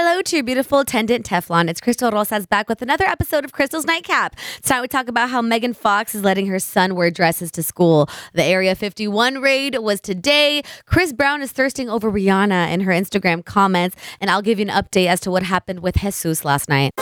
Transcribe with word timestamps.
Hello 0.00 0.22
to 0.22 0.36
your 0.36 0.44
beautiful 0.44 0.78
attendant 0.78 1.26
Teflon. 1.26 1.68
It's 1.68 1.80
Crystal 1.80 2.08
Rosas 2.12 2.46
back 2.46 2.68
with 2.68 2.82
another 2.82 3.04
episode 3.04 3.44
of 3.44 3.50
Crystal's 3.50 3.84
Nightcap. 3.84 4.36
Tonight 4.62 4.82
we 4.82 4.86
talk 4.86 5.08
about 5.08 5.28
how 5.28 5.42
Megan 5.42 5.74
Fox 5.74 6.14
is 6.14 6.22
letting 6.22 6.46
her 6.46 6.60
son 6.60 6.94
wear 6.94 7.10
dresses 7.10 7.50
to 7.50 7.64
school. 7.64 8.08
The 8.32 8.44
Area 8.44 8.76
51 8.76 9.40
raid 9.40 9.76
was 9.80 10.00
today. 10.00 10.62
Chris 10.86 11.12
Brown 11.12 11.42
is 11.42 11.50
thirsting 11.50 11.90
over 11.90 12.12
Rihanna 12.12 12.72
in 12.72 12.82
her 12.82 12.92
Instagram 12.92 13.44
comments, 13.44 13.96
and 14.20 14.30
I'll 14.30 14.40
give 14.40 14.60
you 14.60 14.66
an 14.66 14.70
update 14.70 15.08
as 15.08 15.18
to 15.22 15.32
what 15.32 15.42
happened 15.42 15.80
with 15.80 15.96
Jesus 15.96 16.44
last 16.44 16.68
night. 16.68 16.92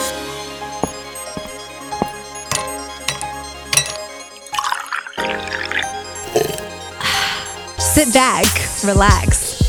Sit 7.78 8.14
back, 8.14 8.46
relax. 8.82 9.60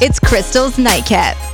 It's 0.00 0.18
Crystal's 0.18 0.78
Nightcap. 0.78 1.49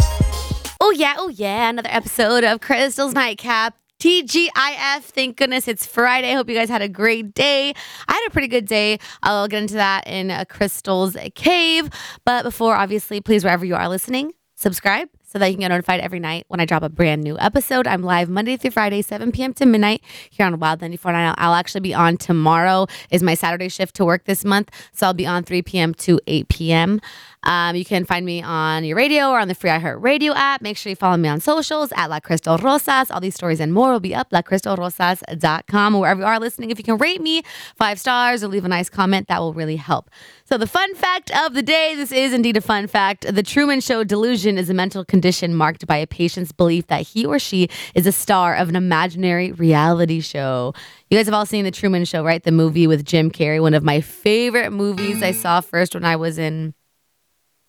Yeah, 0.97 1.17
oh 1.19 1.29
yeah, 1.29 1.69
another 1.69 1.91
episode 1.93 2.43
of 2.43 2.63
Crystal's 2.63 3.13
Nightcap. 3.13 3.77
TGIF. 4.01 5.03
Thank 5.03 5.37
goodness 5.37 5.69
it's 5.69 5.85
Friday. 5.85 6.33
Hope 6.33 6.49
you 6.49 6.55
guys 6.55 6.71
had 6.71 6.81
a 6.81 6.89
great 6.89 7.35
day. 7.35 7.75
I 8.09 8.13
had 8.15 8.27
a 8.27 8.31
pretty 8.31 8.49
good 8.49 8.65
day. 8.65 8.99
I'll 9.23 9.47
get 9.47 9.61
into 9.61 9.75
that 9.75 10.07
in 10.07 10.31
a 10.31 10.47
Crystal's 10.47 11.15
Cave. 11.35 11.91
But 12.25 12.45
before, 12.45 12.75
obviously, 12.75 13.21
please, 13.21 13.45
wherever 13.45 13.67
you 13.67 13.75
are 13.75 13.91
listening, 13.91 14.33
subscribe 14.55 15.11
so 15.23 15.39
that 15.39 15.49
you 15.49 15.55
can 15.55 15.61
get 15.61 15.69
notified 15.69 16.01
every 16.01 16.19
night 16.19 16.47
when 16.49 16.61
I 16.61 16.65
drop 16.65 16.83
a 16.83 16.89
brand 16.89 17.23
new 17.23 17.39
episode. 17.39 17.87
I'm 17.87 18.03
live 18.03 18.31
Monday 18.31 18.57
through 18.57 18.71
Friday, 18.71 19.03
7 19.03 19.33
p.m. 19.33 19.53
to 19.55 19.67
midnight 19.67 20.03
here 20.31 20.47
on 20.47 20.59
Wild 20.59 20.81
94.9. 20.81 21.35
I'll 21.37 21.53
actually 21.53 21.83
be 21.83 21.93
on 21.93 22.17
tomorrow 22.17 22.87
is 23.11 23.23
my 23.23 23.35
Saturday 23.35 23.69
shift 23.69 23.97
to 23.97 24.05
work 24.07 24.25
this 24.25 24.47
month. 24.47 24.71
So 24.93 25.07
I'll 25.07 25.15
be 25.15 25.27
on 25.27 25.43
3 25.43 25.61
p.m. 25.61 25.93
to 25.95 26.19
8 26.27 26.49
p.m. 26.49 27.01
Um, 27.43 27.77
you 27.77 27.85
can 27.85 28.05
find 28.05 28.27
me 28.27 28.43
on 28.43 28.85
your 28.85 28.97
radio 28.97 29.29
or 29.29 29.39
on 29.39 29.49
the 29.49 29.55
free 29.55 29.71
iHeart 29.71 30.03
Radio 30.03 30.33
app. 30.35 30.63
Make 30.63 30.77
sure 30.77 30.91
you 30.91 30.97
follow 30.97 31.17
me 31.17 31.29
on 31.29 31.41
socials 31.41 31.93
at 31.97 32.11
La 32.11 32.21
Crystal 32.21 32.59
Rosas. 32.59 33.11
All 33.11 33.21
these 33.21 33.35
stories 33.35 33.61
and 33.61 33.73
more 33.73 33.93
will 33.93 34.01
be 34.01 34.15
up 34.15 34.31
lacrystalrosas.com 34.31 35.95
wherever 35.99 36.21
you 36.21 36.27
are 36.27 36.41
listening. 36.41 36.71
If 36.71 36.79
you 36.79 36.85
can 36.85 36.99
rate 36.99 37.21
me 37.21 37.43
five 37.77 38.01
stars 38.01 38.43
or 38.43 38.49
leave 38.49 38.65
a 38.65 38.69
nice 38.69 38.91
comment, 38.91 39.29
that 39.29 39.41
will 39.41 39.55
really 39.55 39.77
help. 39.77 40.11
So, 40.45 40.59
the 40.59 40.67
fun 40.67 40.95
fact 40.95 41.31
of 41.37 41.55
the 41.55 41.63
day 41.63 41.95
this 41.97 42.13
is 42.13 42.33
indeed 42.33 42.57
a 42.57 42.61
fun 42.61 42.87
fact. 42.87 43.33
The 43.33 43.43
Truman 43.43 43.81
Show 43.81 44.05
delusion 44.05 44.59
is 44.59 44.71
a 44.71 44.75
mental 44.75 45.05
condition 45.05 45.55
marked 45.55 45.87
by 45.87 45.97
a 45.97 46.07
patient's 46.07 46.53
belief 46.53 46.87
that 46.89 47.03
he 47.03 47.25
or 47.25 47.39
she 47.39 47.69
is 47.95 48.07
a 48.07 48.13
star 48.13 48.55
of 48.55 48.69
an 48.69 48.77
imaginary 48.77 49.53
reality 49.53 50.21
show. 50.21 50.75
You 51.11 51.19
guys 51.19 51.27
have 51.27 51.35
all 51.35 51.47
seen 51.47 51.65
The 51.65 51.71
Truman 51.71 52.05
Show, 52.05 52.25
right? 52.25 52.43
The 52.43 52.53
movie 52.53 52.87
with 52.87 53.05
Jim 53.05 53.31
Carrey, 53.31 53.61
one 53.61 53.75
of 53.75 53.85
my 53.85 54.01
favorite 54.01 54.71
movies 54.73 55.23
I 55.23 55.33
saw 55.33 55.61
first 55.61 55.95
when 55.95 56.05
I 56.05 56.17
was 56.17 56.39
in 56.39 56.75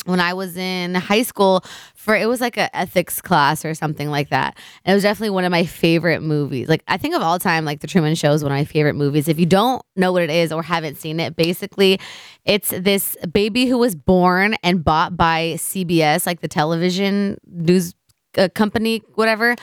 when 0.07 0.19
I 0.19 0.33
was 0.33 0.57
in 0.57 0.95
high 0.95 1.21
school 1.21 1.63
for 1.95 2.15
it 2.15 2.27
was 2.27 2.39
like 2.39 2.57
a 2.57 2.75
ethics 2.75 3.21
class 3.21 3.65
or 3.65 3.73
something 3.73 4.09
like 4.09 4.29
that. 4.29 4.57
And 4.85 4.93
it 4.93 4.95
was 4.95 5.03
definitely 5.03 5.31
one 5.31 5.43
of 5.43 5.51
my 5.51 5.65
favorite 5.65 6.21
movies. 6.21 6.69
Like 6.69 6.83
I 6.87 6.97
think 6.97 7.15
of 7.15 7.21
all 7.21 7.37
time, 7.37 7.65
like 7.65 7.81
the 7.81 7.87
Truman 7.87 8.15
Show 8.15 8.31
is 8.31 8.43
one 8.43 8.51
of 8.51 8.57
my 8.57 8.65
favorite 8.65 8.95
movies. 8.95 9.27
If 9.27 9.39
you 9.39 9.45
don't 9.45 9.81
know 9.95 10.11
what 10.11 10.23
it 10.23 10.29
is 10.29 10.51
or 10.51 10.63
haven't 10.63 10.95
seen 10.95 11.19
it, 11.19 11.35
basically 11.35 11.99
it's 12.45 12.69
this 12.69 13.17
baby 13.31 13.65
who 13.65 13.77
was 13.77 13.93
born 13.95 14.55
and 14.63 14.83
bought 14.83 15.17
by 15.17 15.55
CBS, 15.57 16.25
like 16.25 16.39
the 16.39 16.47
television 16.47 17.37
news 17.45 17.93
uh, 18.37 18.49
company, 18.49 19.03
whatever. 19.15 19.55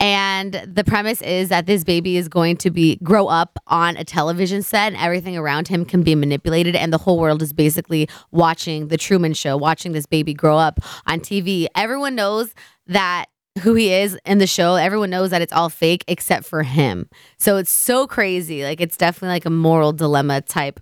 And 0.00 0.54
the 0.66 0.84
premise 0.84 1.20
is 1.22 1.48
that 1.48 1.66
this 1.66 1.84
baby 1.84 2.16
is 2.16 2.28
going 2.28 2.56
to 2.58 2.70
be 2.70 2.96
grow 3.02 3.26
up 3.26 3.58
on 3.66 3.96
a 3.96 4.04
television 4.04 4.62
set, 4.62 4.94
everything 4.94 5.36
around 5.36 5.68
him 5.68 5.84
can 5.84 6.02
be 6.02 6.14
manipulated, 6.14 6.76
and 6.76 6.92
the 6.92 6.98
whole 6.98 7.18
world 7.18 7.42
is 7.42 7.52
basically 7.52 8.08
watching 8.30 8.88
the 8.88 8.96
Truman 8.96 9.34
Show, 9.34 9.56
watching 9.56 9.92
this 9.92 10.06
baby 10.06 10.34
grow 10.34 10.56
up 10.56 10.80
on 11.06 11.20
TV. 11.20 11.66
Everyone 11.74 12.14
knows 12.14 12.54
that 12.86 13.26
who 13.58 13.74
he 13.74 13.92
is 13.92 14.16
in 14.24 14.38
the 14.38 14.46
show. 14.46 14.76
Everyone 14.76 15.10
knows 15.10 15.30
that 15.30 15.42
it's 15.42 15.52
all 15.52 15.68
fake 15.68 16.04
except 16.06 16.46
for 16.46 16.62
him. 16.62 17.08
So 17.38 17.56
it's 17.56 17.72
so 17.72 18.06
crazy. 18.06 18.62
Like 18.62 18.80
it's 18.80 18.96
definitely 18.96 19.34
like 19.34 19.46
a 19.46 19.50
moral 19.50 19.92
dilemma 19.92 20.42
type 20.42 20.80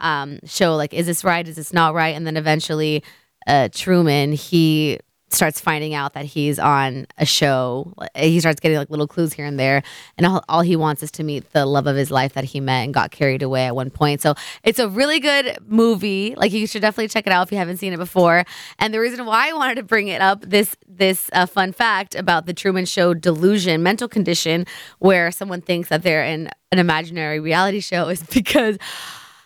um, 0.00 0.38
show. 0.44 0.76
Like, 0.76 0.94
is 0.94 1.06
this 1.06 1.24
right? 1.24 1.46
Is 1.46 1.56
this 1.56 1.72
not 1.72 1.94
right? 1.94 2.14
And 2.14 2.26
then 2.26 2.36
eventually, 2.36 3.02
uh, 3.46 3.68
Truman 3.72 4.32
he 4.32 4.98
starts 5.30 5.60
finding 5.60 5.94
out 5.94 6.14
that 6.14 6.24
he's 6.24 6.58
on 6.58 7.06
a 7.18 7.26
show. 7.26 7.92
He 8.16 8.40
starts 8.40 8.60
getting 8.60 8.78
like 8.78 8.90
little 8.90 9.06
clues 9.06 9.32
here 9.32 9.46
and 9.46 9.58
there, 9.58 9.82
and 10.16 10.26
all, 10.26 10.44
all, 10.48 10.60
he 10.62 10.76
wants 10.76 11.02
is 11.02 11.10
to 11.12 11.22
meet 11.22 11.50
the 11.52 11.66
love 11.66 11.86
of 11.86 11.96
his 11.96 12.10
life 12.10 12.32
that 12.34 12.44
he 12.44 12.60
met 12.60 12.84
and 12.84 12.94
got 12.94 13.10
carried 13.10 13.42
away 13.42 13.66
at 13.66 13.74
one 13.74 13.90
point. 13.90 14.20
So 14.20 14.34
it's 14.62 14.78
a 14.78 14.88
really 14.88 15.20
good 15.20 15.58
movie. 15.66 16.34
Like 16.36 16.52
you 16.52 16.66
should 16.66 16.82
definitely 16.82 17.08
check 17.08 17.26
it 17.26 17.32
out 17.32 17.46
if 17.46 17.52
you 17.52 17.58
haven't 17.58 17.78
seen 17.78 17.92
it 17.92 17.98
before. 17.98 18.44
And 18.78 18.92
the 18.92 19.00
reason 19.00 19.24
why 19.26 19.50
I 19.50 19.52
wanted 19.52 19.76
to 19.76 19.82
bring 19.82 20.08
it 20.08 20.20
up 20.20 20.42
this 20.42 20.76
this 20.86 21.30
uh, 21.32 21.46
fun 21.46 21.72
fact 21.72 22.14
about 22.14 22.46
the 22.46 22.54
Truman 22.54 22.86
Show 22.86 23.14
delusion, 23.14 23.82
mental 23.82 24.08
condition, 24.08 24.66
where 24.98 25.30
someone 25.30 25.60
thinks 25.60 25.88
that 25.90 26.02
they're 26.02 26.24
in 26.24 26.50
an 26.72 26.78
imaginary 26.78 27.40
reality 27.40 27.80
show, 27.80 28.08
is 28.08 28.22
because. 28.34 28.78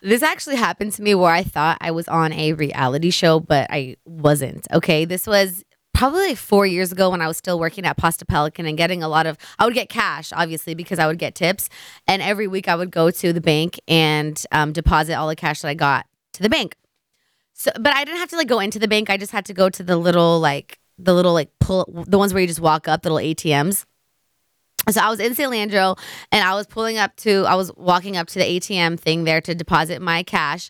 This 0.05 0.25
actually 0.25 0.57
happened 0.57 0.91
to 0.95 1.03
me 1.03 1.15
where 1.15 1.31
I 1.31 1.45
thought 1.45 1.79
I 1.81 1.93
was 1.93 2.09
on 2.09 2.33
a 2.33 2.55
reality 2.55 3.11
show, 3.11 3.39
but 3.39 3.69
I 3.71 3.95
wasn't. 4.05 4.67
Okay. 4.73 5.05
This 5.05 5.29
was 5.29 5.63
probably 6.03 6.27
like 6.27 6.37
four 6.37 6.67
years 6.67 6.91
ago 6.91 7.11
when 7.11 7.21
I 7.21 7.29
was 7.29 7.37
still 7.37 7.61
working 7.61 7.85
at 7.85 7.97
Pasta 7.97 8.25
Pelican 8.25 8.67
and 8.67 8.77
getting 8.77 9.05
a 9.05 9.09
lot 9.09 9.25
of, 9.25 9.39
I 9.61 9.65
would 9.65 9.75
get 9.75 9.89
cash, 9.89 10.33
obviously, 10.33 10.75
because 10.75 10.99
I 10.99 11.07
would 11.07 11.17
get 11.17 11.37
tips. 11.37 11.69
And 12.09 12.21
every 12.21 12.49
week 12.49 12.67
I 12.67 12.75
would 12.75 12.91
go 12.91 13.13
to 13.13 13.33
the 13.33 13.41
bank 13.41 13.79
and 13.87 14.45
um, 14.51 14.73
deposit 14.73 15.15
all 15.15 15.29
the 15.29 15.37
cash 15.37 15.61
that 15.61 15.69
I 15.69 15.75
got 15.75 16.07
to 16.33 16.43
the 16.43 16.49
bank. 16.49 16.75
So, 17.53 17.71
but 17.79 17.95
I 17.95 18.05
didn't 18.05 18.19
have 18.19 18.31
to 18.31 18.37
like 18.37 18.49
go 18.49 18.59
into 18.59 18.81
the 18.81 18.89
bank. 18.89 19.11
I 19.11 19.17
just 19.17 19.31
had 19.31 19.45
to 19.45 19.55
go 19.55 19.71
to 19.71 19.85
the 19.85 19.97
little, 19.97 20.41
like, 20.41 20.81
the 20.99 21.15
little, 21.15 21.35
like, 21.35 21.51
pull, 21.61 21.89
the 22.09 22.19
ones 22.19 22.35
where 22.35 22.41
you 22.41 22.49
just 22.49 22.59
walk 22.59 22.89
up, 22.89 23.03
the 23.03 23.13
little 23.13 23.25
ATMs. 23.25 23.85
So 24.91 25.01
I 25.01 25.09
was 25.09 25.21
in 25.21 25.37
San 25.37 25.51
Leandro 25.51 25.95
and 26.33 26.45
I 26.45 26.55
was 26.55 26.67
pulling 26.67 26.99
up 26.99 27.15
to, 27.19 27.45
I 27.47 27.55
was 27.55 27.71
walking 27.77 28.17
up 28.17 28.27
to 28.27 28.41
the 28.41 28.45
ATM 28.45 28.99
thing 28.99 29.23
there 29.23 29.41
to 29.41 29.55
deposit 29.55 30.03
my 30.03 30.25
cash. 30.25 30.69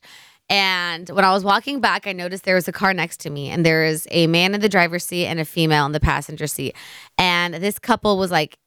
And 0.53 1.09
when 1.09 1.25
I 1.25 1.33
was 1.33 1.45
walking 1.45 1.81
back, 1.81 2.07
I 2.07 2.13
noticed 2.13 2.45
there 2.45 2.57
was 2.57 2.69
a 2.69 2.73
car 2.73 2.93
next 2.93 3.21
to 3.21 3.31
me, 3.31 3.49
and 3.49 3.65
there 3.65 3.87
is 3.87 4.07
a 4.11 4.27
man 4.27 4.55
in 4.55 4.61
the 4.61 4.69
driver's 4.69 5.03
seat 5.03 5.27
and 5.27 5.41
a 5.41 5.47
female 5.47 5.87
in 5.87 5.93
the 5.93 5.99
passenger 5.99 6.47
seat. 6.47 6.77
And 7.17 7.55
this 7.55 7.79
couple 7.79 8.19
was 8.19 8.31
like 8.31 8.59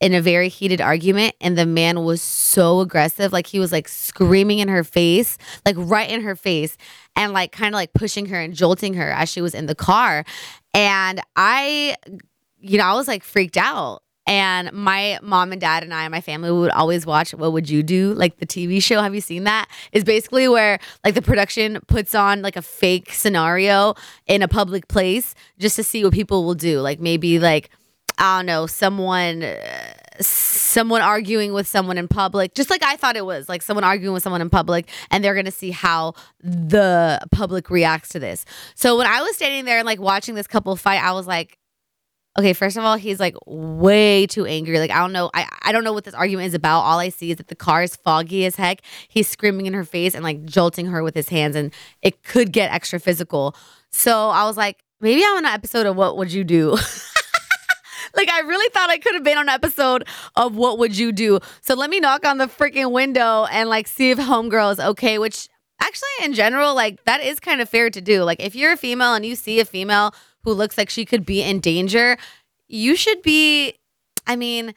in 0.00 0.14
a 0.14 0.20
very 0.20 0.48
heated 0.48 0.80
argument, 0.80 1.34
and 1.40 1.58
the 1.58 1.66
man 1.66 2.04
was 2.04 2.22
so 2.22 2.78
aggressive. 2.78 3.32
Like 3.32 3.48
he 3.48 3.58
was 3.58 3.72
like 3.72 3.88
screaming 3.88 4.60
in 4.60 4.68
her 4.68 4.84
face, 4.84 5.36
like 5.66 5.74
right 5.76 6.08
in 6.08 6.22
her 6.22 6.36
face, 6.36 6.76
and 7.16 7.32
like 7.32 7.50
kind 7.50 7.74
of 7.74 7.76
like 7.76 7.92
pushing 7.92 8.26
her 8.26 8.40
and 8.40 8.54
jolting 8.54 8.94
her 8.94 9.10
as 9.10 9.28
she 9.28 9.40
was 9.40 9.52
in 9.52 9.66
the 9.66 9.74
car. 9.74 10.24
And 10.74 11.20
I, 11.34 11.96
you 12.60 12.78
know, 12.78 12.84
I 12.84 12.94
was 12.94 13.08
like 13.08 13.24
freaked 13.24 13.56
out. 13.56 14.04
And 14.32 14.72
my 14.72 15.18
mom 15.20 15.52
and 15.52 15.60
dad 15.60 15.82
and 15.82 15.92
I 15.92 16.04
and 16.04 16.10
my 16.10 16.22
family 16.22 16.50
would 16.50 16.70
always 16.70 17.04
watch 17.04 17.34
What 17.34 17.52
Would 17.52 17.68
You 17.68 17.82
Do? 17.82 18.14
Like 18.14 18.38
the 18.38 18.46
TV 18.46 18.82
show. 18.82 19.02
Have 19.02 19.14
you 19.14 19.20
seen 19.20 19.44
that? 19.44 19.68
Is 19.92 20.04
basically 20.04 20.48
where 20.48 20.78
like 21.04 21.14
the 21.14 21.20
production 21.20 21.80
puts 21.86 22.14
on 22.14 22.40
like 22.40 22.56
a 22.56 22.62
fake 22.62 23.12
scenario 23.12 23.94
in 24.26 24.40
a 24.40 24.48
public 24.48 24.88
place 24.88 25.34
just 25.58 25.76
to 25.76 25.84
see 25.84 26.02
what 26.02 26.14
people 26.14 26.46
will 26.46 26.54
do. 26.54 26.80
Like 26.80 26.98
maybe 26.98 27.38
like, 27.38 27.68
I 28.16 28.38
don't 28.38 28.46
know, 28.46 28.66
someone. 28.66 29.42
Uh, 29.42 29.58
someone 30.20 31.00
arguing 31.00 31.54
with 31.54 31.66
someone 31.66 31.96
in 31.96 32.06
public, 32.06 32.54
just 32.54 32.68
like 32.70 32.82
I 32.82 32.96
thought 32.96 33.16
it 33.16 33.24
was, 33.24 33.48
like 33.48 33.62
someone 33.62 33.82
arguing 33.82 34.12
with 34.12 34.22
someone 34.22 34.42
in 34.42 34.50
public, 34.50 34.88
and 35.10 35.24
they're 35.24 35.34
gonna 35.34 35.50
see 35.50 35.70
how 35.70 36.14
the 36.40 37.18
public 37.32 37.70
reacts 37.70 38.10
to 38.10 38.18
this. 38.18 38.44
So 38.74 38.98
when 38.98 39.06
I 39.06 39.22
was 39.22 39.34
standing 39.36 39.64
there 39.64 39.78
and 39.78 39.86
like 39.86 40.00
watching 40.00 40.34
this 40.34 40.46
couple 40.46 40.76
fight, 40.76 41.02
I 41.02 41.12
was 41.12 41.26
like, 41.26 41.58
Okay, 42.38 42.54
first 42.54 42.78
of 42.78 42.84
all, 42.84 42.96
he's 42.96 43.20
like 43.20 43.34
way 43.46 44.26
too 44.26 44.46
angry. 44.46 44.78
Like 44.78 44.90
I 44.90 44.98
don't 44.98 45.12
know, 45.12 45.30
I, 45.34 45.46
I 45.62 45.72
don't 45.72 45.84
know 45.84 45.92
what 45.92 46.04
this 46.04 46.14
argument 46.14 46.48
is 46.48 46.54
about. 46.54 46.80
All 46.80 46.98
I 46.98 47.10
see 47.10 47.30
is 47.30 47.36
that 47.36 47.48
the 47.48 47.54
car 47.54 47.82
is 47.82 47.94
foggy 47.96 48.46
as 48.46 48.56
heck. 48.56 48.80
He's 49.08 49.28
screaming 49.28 49.66
in 49.66 49.74
her 49.74 49.84
face 49.84 50.14
and 50.14 50.24
like 50.24 50.44
jolting 50.44 50.86
her 50.86 51.02
with 51.02 51.14
his 51.14 51.28
hands, 51.28 51.56
and 51.56 51.74
it 52.00 52.22
could 52.22 52.52
get 52.52 52.72
extra 52.72 52.98
physical. 52.98 53.54
So 53.90 54.30
I 54.30 54.44
was 54.44 54.56
like, 54.56 54.82
maybe 55.00 55.22
I'm 55.22 55.36
on 55.36 55.44
an 55.44 55.52
episode 55.52 55.84
of 55.84 55.96
What 55.96 56.16
Would 56.16 56.32
You 56.32 56.44
Do? 56.44 56.70
like 58.14 58.30
I 58.30 58.40
really 58.40 58.70
thought 58.70 58.88
I 58.88 58.96
could 58.96 59.14
have 59.14 59.24
been 59.24 59.36
on 59.36 59.50
an 59.50 59.54
episode 59.54 60.08
of 60.34 60.56
What 60.56 60.78
Would 60.78 60.96
You 60.96 61.12
Do? 61.12 61.38
So 61.60 61.74
let 61.74 61.90
me 61.90 62.00
knock 62.00 62.24
on 62.24 62.38
the 62.38 62.46
freaking 62.46 62.92
window 62.92 63.44
and 63.44 63.68
like 63.68 63.86
see 63.86 64.10
if 64.10 64.18
homegirl 64.18 64.72
is 64.72 64.80
okay, 64.80 65.18
which 65.18 65.48
actually 65.82 66.24
in 66.24 66.32
general, 66.32 66.74
like 66.74 67.04
that 67.04 67.22
is 67.22 67.40
kind 67.40 67.60
of 67.60 67.68
fair 67.68 67.90
to 67.90 68.00
do. 68.00 68.22
Like 68.22 68.40
if 68.40 68.54
you're 68.54 68.72
a 68.72 68.76
female 68.76 69.14
and 69.14 69.26
you 69.26 69.34
see 69.34 69.60
a 69.60 69.64
female 69.64 70.14
who 70.44 70.52
looks 70.52 70.76
like 70.78 70.90
she 70.90 71.04
could 71.04 71.24
be 71.24 71.42
in 71.42 71.60
danger, 71.60 72.16
you 72.68 72.96
should 72.96 73.22
be. 73.22 73.74
I 74.26 74.36
mean, 74.36 74.74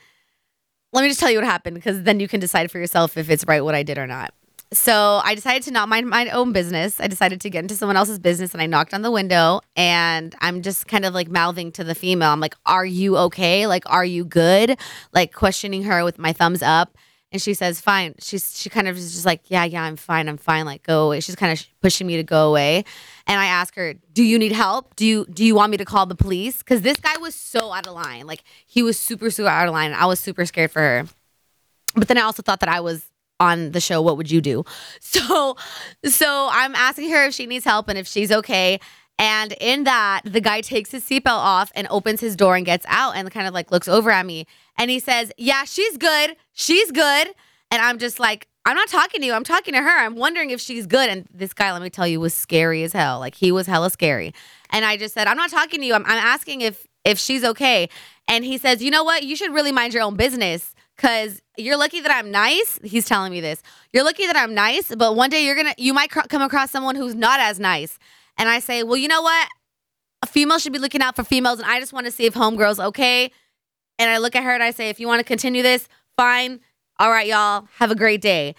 let 0.92 1.02
me 1.02 1.08
just 1.08 1.20
tell 1.20 1.30
you 1.30 1.38
what 1.38 1.46
happened 1.46 1.76
because 1.76 2.04
then 2.04 2.20
you 2.20 2.28
can 2.28 2.40
decide 2.40 2.72
for 2.72 2.80
yourself 2.80 3.18
if 3.18 3.30
it's 3.30 3.46
right 3.46 3.64
what 3.64 3.76
I 3.76 3.84
did 3.84 3.98
or 3.98 4.08
not. 4.08 4.34
So 4.74 5.22
I 5.24 5.36
decided 5.36 5.64
to 5.64 5.72
not 5.72 5.90
mind 5.90 6.10
my 6.10 6.30
own 6.30 6.52
business. 6.52 7.00
I 7.00 7.08
decided 7.08 7.40
to 7.42 7.50
get 7.50 7.60
into 7.60 7.76
someone 7.76 7.98
else's 7.98 8.20
business 8.20 8.54
and 8.54 8.62
I 8.62 8.66
knocked 8.66 8.94
on 8.94 9.04
the 9.04 9.12
window 9.12 9.62
and 9.76 10.36
I'm 10.42 10.62
just 10.62 10.88
kind 10.88 11.06
of 11.06 11.14
like 11.14 11.30
mouthing 11.30 11.72
to 11.74 11.84
the 11.84 11.96
female. 11.96 12.30
I'm 12.30 12.40
like, 12.40 12.56
Are 12.66 12.86
you 12.86 13.18
okay? 13.18 13.68
Like, 13.68 13.84
are 13.90 14.06
you 14.06 14.26
good? 14.26 14.78
Like, 15.14 15.34
questioning 15.34 15.84
her 15.84 16.04
with 16.04 16.18
my 16.18 16.34
thumbs 16.34 16.62
up. 16.62 16.98
And 17.32 17.42
she 17.42 17.54
says, 17.54 17.82
Fine. 17.82 18.16
She's, 18.20 18.58
she 18.58 18.70
kind 18.70 18.88
of 18.88 18.98
is 18.98 19.14
just 19.14 19.26
like, 19.26 19.42
Yeah, 19.46 19.66
yeah, 19.66 19.84
I'm 19.84 19.96
fine. 19.96 20.30
I'm 20.30 20.38
fine. 20.38 20.66
Like, 20.66 20.84
go 20.84 21.08
away. 21.08 21.20
She's 21.20 21.36
kind 21.36 21.52
of 21.52 21.66
pushing 21.82 22.08
me 22.08 22.18
to 22.18 22.24
go 22.24 22.50
away. 22.50 22.86
And 23.28 23.40
I 23.40 23.46
ask 23.46 23.76
her, 23.76 23.94
Do 24.14 24.24
you 24.24 24.40
need 24.40 24.52
help? 24.52 24.96
Do 24.96 25.06
you, 25.06 25.26
do 25.26 25.44
you 25.44 25.56
want 25.56 25.72
me 25.72 25.78
to 25.78 25.86
call 25.86 26.06
the 26.06 26.16
police? 26.16 26.60
Because 26.60 26.82
this 26.82 26.98
guy 26.98 27.18
was 27.18 27.36
so 27.36 27.72
out 27.74 27.88
of 27.88 27.94
line. 27.94 28.28
Like, 28.28 28.44
he 28.66 28.84
was 28.84 28.98
super, 28.98 29.30
super 29.30 29.50
out 29.50 29.68
of 29.68 29.74
line. 29.74 29.94
I 29.94 30.06
was 30.06 30.20
super 30.20 30.46
scared 30.46 30.72
for 30.72 30.82
her. 30.82 31.06
But 31.96 32.08
then 32.08 32.18
I 32.18 32.22
also 32.22 32.42
thought 32.42 32.60
that 32.60 32.70
I 32.70 32.80
was 32.82 33.06
on 33.40 33.72
the 33.72 33.82
show 33.82 34.02
what 34.02 34.16
would 34.16 34.32
you 34.32 34.40
do 34.40 34.64
so 35.02 35.58
so 36.06 36.48
i'm 36.52 36.74
asking 36.74 37.10
her 37.10 37.26
if 37.26 37.34
she 37.34 37.46
needs 37.46 37.66
help 37.66 37.90
and 37.90 37.98
if 37.98 38.08
she's 38.08 38.32
okay 38.32 38.80
and 39.18 39.54
in 39.60 39.84
that 39.86 40.22
the 40.26 40.42
guy 40.42 40.62
takes 40.62 40.92
his 40.92 41.04
seatbelt 41.04 41.28
off 41.28 41.72
and 41.76 41.88
opens 41.90 42.20
his 42.20 42.36
door 42.36 42.56
and 42.56 42.66
gets 42.66 42.86
out 42.90 43.16
and 43.16 43.30
kind 43.32 43.48
of 43.48 43.54
like 43.54 43.72
looks 43.72 43.88
over 43.88 44.12
at 44.12 44.26
me. 44.26 44.46
And 44.78 44.92
he 44.92 45.00
says 45.00 45.32
yeah 45.38 45.64
she's 45.66 45.98
good. 45.98 46.36
She's 46.54 46.92
good. 46.92 47.30
And 47.72 47.82
i'm 47.82 47.98
just 47.98 48.20
like 48.20 48.48
i'm 48.66 48.76
not 48.76 48.90
talking 48.90 49.22
to 49.22 49.28
you. 49.28 49.34
I'm 49.34 49.44
talking 49.44 49.74
to 49.74 49.82
her. 49.82 49.90
I'm 49.90 50.16
wondering 50.16 50.50
if 50.50 50.60
she's 50.62 50.86
good. 50.86 51.10
And 51.10 51.28
this 51.34 51.54
guy 51.54 51.72
let 51.72 51.82
me 51.82 51.90
tell 51.90 52.08
you 52.08 52.20
was 52.20 52.34
scary 52.34 52.84
as 52.84 52.94
hell. 52.94 53.20
Like 53.20 53.36
he 53.36 53.52
was 53.52 53.68
hella 53.68 53.90
scary. 53.90 54.34
And 54.70 54.86
i 54.86 54.98
just 54.98 55.14
said 55.14 55.28
i'm 55.28 55.38
not 55.38 55.50
talking 55.50 55.80
to 55.82 55.86
you. 55.86 55.94
I'm, 55.94 56.06
I'm 56.06 56.24
asking 56.24 56.62
if 56.62 56.88
if 57.04 57.20
she's 57.20 57.44
okay. 57.44 57.90
And 58.28 58.44
he 58.44 58.58
says 58.58 58.82
you 58.82 58.92
know 58.92 59.04
what? 59.04 59.24
You 59.24 59.36
should 59.36 59.54
really 59.54 59.72
mind 59.72 59.94
your 59.94 60.04
own 60.04 60.16
business 60.16 60.76
Cause 60.98 61.42
you're 61.58 61.78
lucky 61.78 62.00
that 62.00 62.12
I'm 62.12 62.32
nice. 62.32 62.80
He's 62.84 63.06
telling 63.06 63.32
me 63.32 63.42
this. 63.42 63.62
You're 63.92 64.06
lucky 64.06 64.28
that 64.28 64.38
I'm 64.38 64.54
nice, 64.54 64.96
but 64.96 65.16
one 65.16 65.30
day 65.30 65.46
you're 65.46 65.56
gonna, 65.56 65.74
you 65.78 65.94
might 65.94 66.10
cr- 66.10 66.28
come 66.30 66.42
across 66.42 66.72
someone 66.72 66.96
who's 66.96 67.16
not 67.16 67.40
as 67.40 67.60
nice. 67.60 68.00
And 68.38 68.50
I 68.50 68.60
say, 68.60 68.84
well, 68.84 68.98
you 68.98 69.08
know 69.08 69.22
what? 69.22 69.50
A 70.24 70.28
female 70.28 70.60
should 70.60 70.74
be 70.74 70.80
looking 70.80 71.02
out 71.02 71.16
for 71.16 71.24
females, 71.24 71.60
and 71.60 71.70
I 71.70 71.80
just 71.80 71.94
want 71.94 72.06
to 72.06 72.12
see 72.12 72.26
if 72.26 72.34
homegirl's 72.34 72.80
okay. 72.80 73.32
And 73.98 74.10
I 74.10 74.18
look 74.18 74.36
at 74.36 74.44
her 74.44 74.52
and 74.52 74.64
I 74.64 74.72
say, 74.72 74.90
if 74.90 75.00
you 75.00 75.08
want 75.08 75.20
to 75.20 75.24
continue 75.24 75.62
this, 75.62 75.88
fine. 76.18 76.60
All 77.00 77.10
right, 77.10 77.28
y'all, 77.28 77.68
have 77.76 77.92
a 77.92 77.96
great 77.96 78.22
day. 78.22 78.56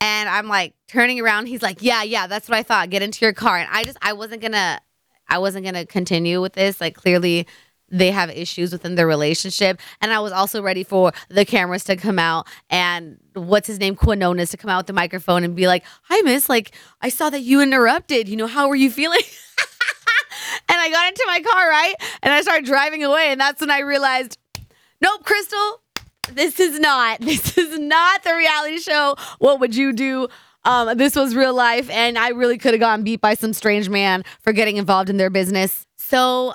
And 0.00 0.28
I'm 0.28 0.48
like 0.48 0.74
turning 0.88 1.20
around. 1.20 1.46
He's 1.46 1.62
like, 1.62 1.78
yeah, 1.80 2.02
yeah, 2.02 2.26
that's 2.26 2.48
what 2.48 2.56
I 2.56 2.62
thought. 2.62 2.90
Get 2.90 3.02
into 3.02 3.24
your 3.24 3.32
car. 3.32 3.56
And 3.56 3.68
I 3.72 3.84
just, 3.84 3.96
I 4.02 4.12
wasn't 4.12 4.42
gonna, 4.42 4.80
I 5.28 5.38
wasn't 5.38 5.64
gonna 5.64 5.86
continue 5.86 6.40
with 6.40 6.52
this. 6.52 6.80
Like 6.80 6.94
clearly, 6.94 7.46
they 7.88 8.10
have 8.10 8.30
issues 8.30 8.72
within 8.72 8.94
their 8.94 9.06
relationship. 9.06 9.80
And 10.00 10.12
I 10.12 10.18
was 10.20 10.32
also 10.32 10.62
ready 10.62 10.82
for 10.82 11.12
the 11.28 11.44
cameras 11.44 11.84
to 11.84 11.96
come 11.96 12.18
out 12.18 12.46
and 12.70 13.18
what's 13.34 13.66
his 13.66 13.78
name, 13.78 13.94
Quinones, 13.94 14.50
to 14.50 14.56
come 14.56 14.70
out 14.70 14.78
with 14.78 14.86
the 14.86 14.92
microphone 14.92 15.44
and 15.44 15.54
be 15.54 15.66
like, 15.66 15.84
Hi, 16.04 16.20
miss, 16.22 16.48
like, 16.48 16.74
I 17.00 17.08
saw 17.08 17.30
that 17.30 17.40
you 17.40 17.60
interrupted. 17.60 18.28
You 18.28 18.36
know, 18.36 18.46
how 18.46 18.68
were 18.68 18.76
you 18.76 18.90
feeling? 18.90 19.20
and 20.68 20.78
I 20.78 20.90
got 20.90 21.08
into 21.08 21.24
my 21.26 21.40
car, 21.40 21.68
right? 21.68 21.94
And 22.22 22.32
I 22.32 22.42
started 22.42 22.64
driving 22.64 23.04
away. 23.04 23.26
And 23.28 23.40
that's 23.40 23.60
when 23.60 23.70
I 23.70 23.80
realized, 23.80 24.38
Nope, 25.00 25.24
Crystal, 25.24 25.82
this 26.32 26.58
is 26.58 26.80
not, 26.80 27.20
this 27.20 27.56
is 27.56 27.78
not 27.78 28.24
the 28.24 28.34
reality 28.34 28.78
show. 28.78 29.16
What 29.38 29.60
would 29.60 29.74
you 29.74 29.92
do? 29.92 30.28
Um, 30.64 30.98
this 30.98 31.14
was 31.14 31.36
real 31.36 31.54
life, 31.54 31.88
and 31.90 32.18
I 32.18 32.30
really 32.30 32.58
could 32.58 32.74
have 32.74 32.80
gotten 32.80 33.04
beat 33.04 33.20
by 33.20 33.34
some 33.34 33.52
strange 33.52 33.88
man 33.88 34.24
for 34.40 34.52
getting 34.52 34.78
involved 34.78 35.08
in 35.08 35.16
their 35.16 35.30
business. 35.30 35.86
So 35.96 36.54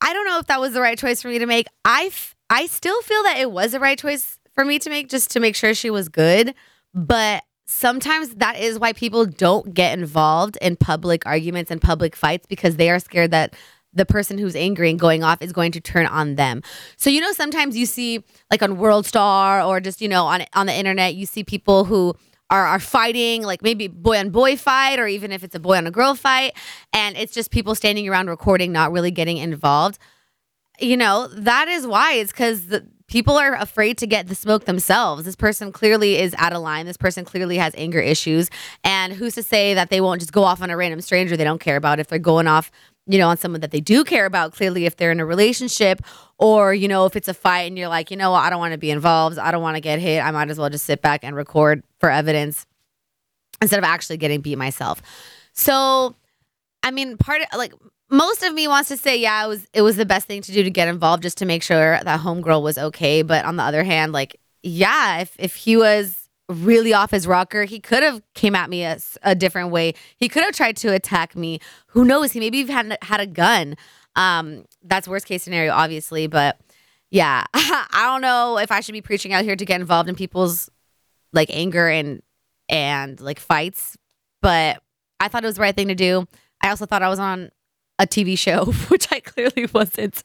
I 0.00 0.12
don't 0.12 0.26
know 0.26 0.38
if 0.38 0.46
that 0.46 0.60
was 0.60 0.72
the 0.72 0.80
right 0.80 0.98
choice 0.98 1.22
for 1.22 1.28
me 1.28 1.38
to 1.38 1.46
make. 1.46 1.66
I, 1.84 2.06
f- 2.06 2.34
I 2.48 2.66
still 2.66 3.00
feel 3.02 3.22
that 3.24 3.38
it 3.38 3.50
was 3.50 3.72
the 3.72 3.80
right 3.80 3.98
choice 3.98 4.38
for 4.54 4.64
me 4.64 4.78
to 4.78 4.90
make 4.90 5.08
just 5.08 5.30
to 5.32 5.40
make 5.40 5.54
sure 5.54 5.74
she 5.74 5.90
was 5.90 6.08
good. 6.08 6.54
But 6.94 7.44
sometimes 7.66 8.30
that 8.36 8.58
is 8.58 8.78
why 8.78 8.92
people 8.92 9.24
don't 9.26 9.72
get 9.74 9.96
involved 9.98 10.58
in 10.60 10.76
public 10.76 11.24
arguments 11.26 11.70
and 11.70 11.80
public 11.80 12.16
fights 12.16 12.46
because 12.46 12.76
they 12.76 12.90
are 12.90 12.98
scared 12.98 13.30
that 13.30 13.54
the 13.92 14.06
person 14.06 14.38
who's 14.38 14.54
angry 14.54 14.90
and 14.90 14.98
going 14.98 15.22
off 15.22 15.42
is 15.42 15.52
going 15.52 15.72
to 15.72 15.80
turn 15.80 16.06
on 16.06 16.36
them. 16.36 16.62
So 16.96 17.10
you 17.10 17.20
know 17.20 17.32
sometimes 17.32 17.76
you 17.76 17.86
see 17.86 18.24
like 18.50 18.62
on 18.62 18.78
World 18.78 19.06
Star 19.06 19.62
or 19.62 19.80
just 19.80 20.00
you 20.00 20.08
know 20.08 20.26
on 20.26 20.44
on 20.54 20.66
the 20.66 20.74
internet 20.74 21.14
you 21.14 21.26
see 21.26 21.44
people 21.44 21.84
who 21.84 22.14
are, 22.50 22.66
are 22.66 22.80
fighting, 22.80 23.42
like 23.42 23.62
maybe 23.62 23.88
boy 23.88 24.18
on 24.18 24.30
boy 24.30 24.56
fight, 24.56 24.98
or 24.98 25.06
even 25.06 25.32
if 25.32 25.44
it's 25.44 25.54
a 25.54 25.60
boy 25.60 25.76
on 25.76 25.86
a 25.86 25.90
girl 25.90 26.14
fight, 26.14 26.52
and 26.92 27.16
it's 27.16 27.32
just 27.32 27.50
people 27.50 27.74
standing 27.74 28.08
around 28.08 28.28
recording, 28.28 28.72
not 28.72 28.92
really 28.92 29.10
getting 29.10 29.36
involved. 29.36 29.98
You 30.80 30.96
know, 30.96 31.28
that 31.28 31.68
is 31.68 31.86
why 31.86 32.14
it's 32.14 32.32
because 32.32 32.66
the 32.66 32.86
people 33.06 33.36
are 33.36 33.54
afraid 33.54 33.98
to 33.98 34.06
get 34.06 34.28
the 34.28 34.34
smoke 34.34 34.64
themselves. 34.64 35.24
This 35.24 35.36
person 35.36 35.72
clearly 35.72 36.16
is 36.16 36.34
out 36.38 36.52
of 36.52 36.62
line. 36.62 36.86
This 36.86 36.96
person 36.96 37.24
clearly 37.24 37.58
has 37.58 37.74
anger 37.76 38.00
issues. 38.00 38.48
And 38.84 39.12
who's 39.12 39.34
to 39.34 39.42
say 39.42 39.74
that 39.74 39.90
they 39.90 40.00
won't 40.00 40.20
just 40.20 40.32
go 40.32 40.44
off 40.44 40.62
on 40.62 40.70
a 40.70 40.76
random 40.76 41.00
stranger 41.00 41.36
they 41.36 41.44
don't 41.44 41.60
care 41.60 41.76
about 41.76 41.98
if 41.98 42.06
they're 42.06 42.18
going 42.18 42.46
off 42.46 42.70
you 43.10 43.18
know, 43.18 43.28
on 43.28 43.36
someone 43.36 43.60
that 43.60 43.72
they 43.72 43.80
do 43.80 44.04
care 44.04 44.24
about, 44.24 44.52
clearly, 44.52 44.86
if 44.86 44.96
they're 44.96 45.10
in 45.10 45.18
a 45.18 45.26
relationship, 45.26 46.00
or, 46.38 46.72
you 46.72 46.86
know, 46.86 47.06
if 47.06 47.16
it's 47.16 47.28
a 47.28 47.34
fight 47.34 47.62
and 47.62 47.76
you're 47.76 47.88
like, 47.88 48.10
you 48.10 48.16
know 48.16 48.32
I 48.32 48.50
don't 48.50 48.60
want 48.60 48.72
to 48.72 48.78
be 48.78 48.90
involved, 48.90 49.36
I 49.36 49.50
don't 49.50 49.62
want 49.62 49.76
to 49.76 49.80
get 49.80 49.98
hit, 49.98 50.24
I 50.24 50.30
might 50.30 50.48
as 50.48 50.58
well 50.58 50.70
just 50.70 50.86
sit 50.86 51.02
back 51.02 51.24
and 51.24 51.34
record 51.34 51.82
for 51.98 52.08
evidence 52.08 52.66
instead 53.60 53.78
of 53.78 53.84
actually 53.84 54.16
getting 54.16 54.40
beat 54.40 54.56
myself. 54.56 55.02
So, 55.52 56.14
I 56.84 56.92
mean, 56.92 57.16
part 57.16 57.42
of 57.42 57.58
like, 57.58 57.74
most 58.10 58.42
of 58.42 58.54
me 58.54 58.68
wants 58.68 58.88
to 58.88 58.96
say, 58.96 59.16
yeah, 59.16 59.44
it 59.44 59.48
was 59.48 59.66
it 59.72 59.82
was 59.82 59.96
the 59.96 60.06
best 60.06 60.26
thing 60.26 60.42
to 60.42 60.52
do 60.52 60.62
to 60.62 60.70
get 60.70 60.88
involved 60.88 61.22
just 61.22 61.38
to 61.38 61.46
make 61.46 61.62
sure 61.62 61.98
that 62.02 62.20
homegirl 62.20 62.62
was 62.62 62.78
okay. 62.78 63.22
But 63.22 63.44
on 63.44 63.56
the 63.56 63.62
other 63.62 63.84
hand, 63.84 64.12
like, 64.12 64.40
yeah, 64.62 65.20
if 65.20 65.34
if 65.38 65.54
he 65.54 65.76
was 65.76 66.19
really 66.50 66.92
off 66.92 67.10
his 67.10 67.26
rocker. 67.26 67.64
He 67.64 67.80
could 67.80 68.02
have 68.02 68.22
came 68.34 68.54
at 68.54 68.68
me 68.68 68.82
a, 68.82 68.98
a, 69.22 69.34
different 69.34 69.70
way. 69.70 69.94
He 70.16 70.28
could 70.28 70.42
have 70.42 70.54
tried 70.54 70.76
to 70.78 70.92
attack 70.92 71.36
me. 71.36 71.60
Who 71.88 72.04
knows? 72.04 72.32
He 72.32 72.40
maybe 72.40 72.66
had 72.66 72.98
had 73.02 73.20
a 73.20 73.26
gun. 73.26 73.76
Um, 74.16 74.64
that's 74.82 75.06
worst 75.06 75.26
case 75.26 75.42
scenario, 75.42 75.72
obviously. 75.72 76.26
But 76.26 76.58
yeah, 77.10 77.44
I 77.54 78.06
don't 78.06 78.20
know 78.20 78.58
if 78.58 78.70
I 78.72 78.80
should 78.80 78.92
be 78.92 79.00
preaching 79.00 79.32
out 79.32 79.44
here 79.44 79.56
to 79.56 79.64
get 79.64 79.80
involved 79.80 80.08
in 80.08 80.14
people's 80.14 80.70
like 81.32 81.48
anger 81.52 81.88
and 81.88 82.22
and 82.68 83.20
like 83.20 83.38
fights. 83.38 83.96
But 84.42 84.82
I 85.20 85.28
thought 85.28 85.44
it 85.44 85.46
was 85.46 85.56
the 85.56 85.62
right 85.62 85.74
thing 85.74 85.88
to 85.88 85.94
do. 85.94 86.26
I 86.62 86.70
also 86.70 86.86
thought 86.86 87.02
I 87.02 87.08
was 87.08 87.18
on 87.18 87.50
a 88.00 88.06
TV 88.06 88.36
show, 88.36 88.64
which 88.88 89.06
I 89.12 89.20
clearly 89.20 89.66
wasn't. 89.72 90.22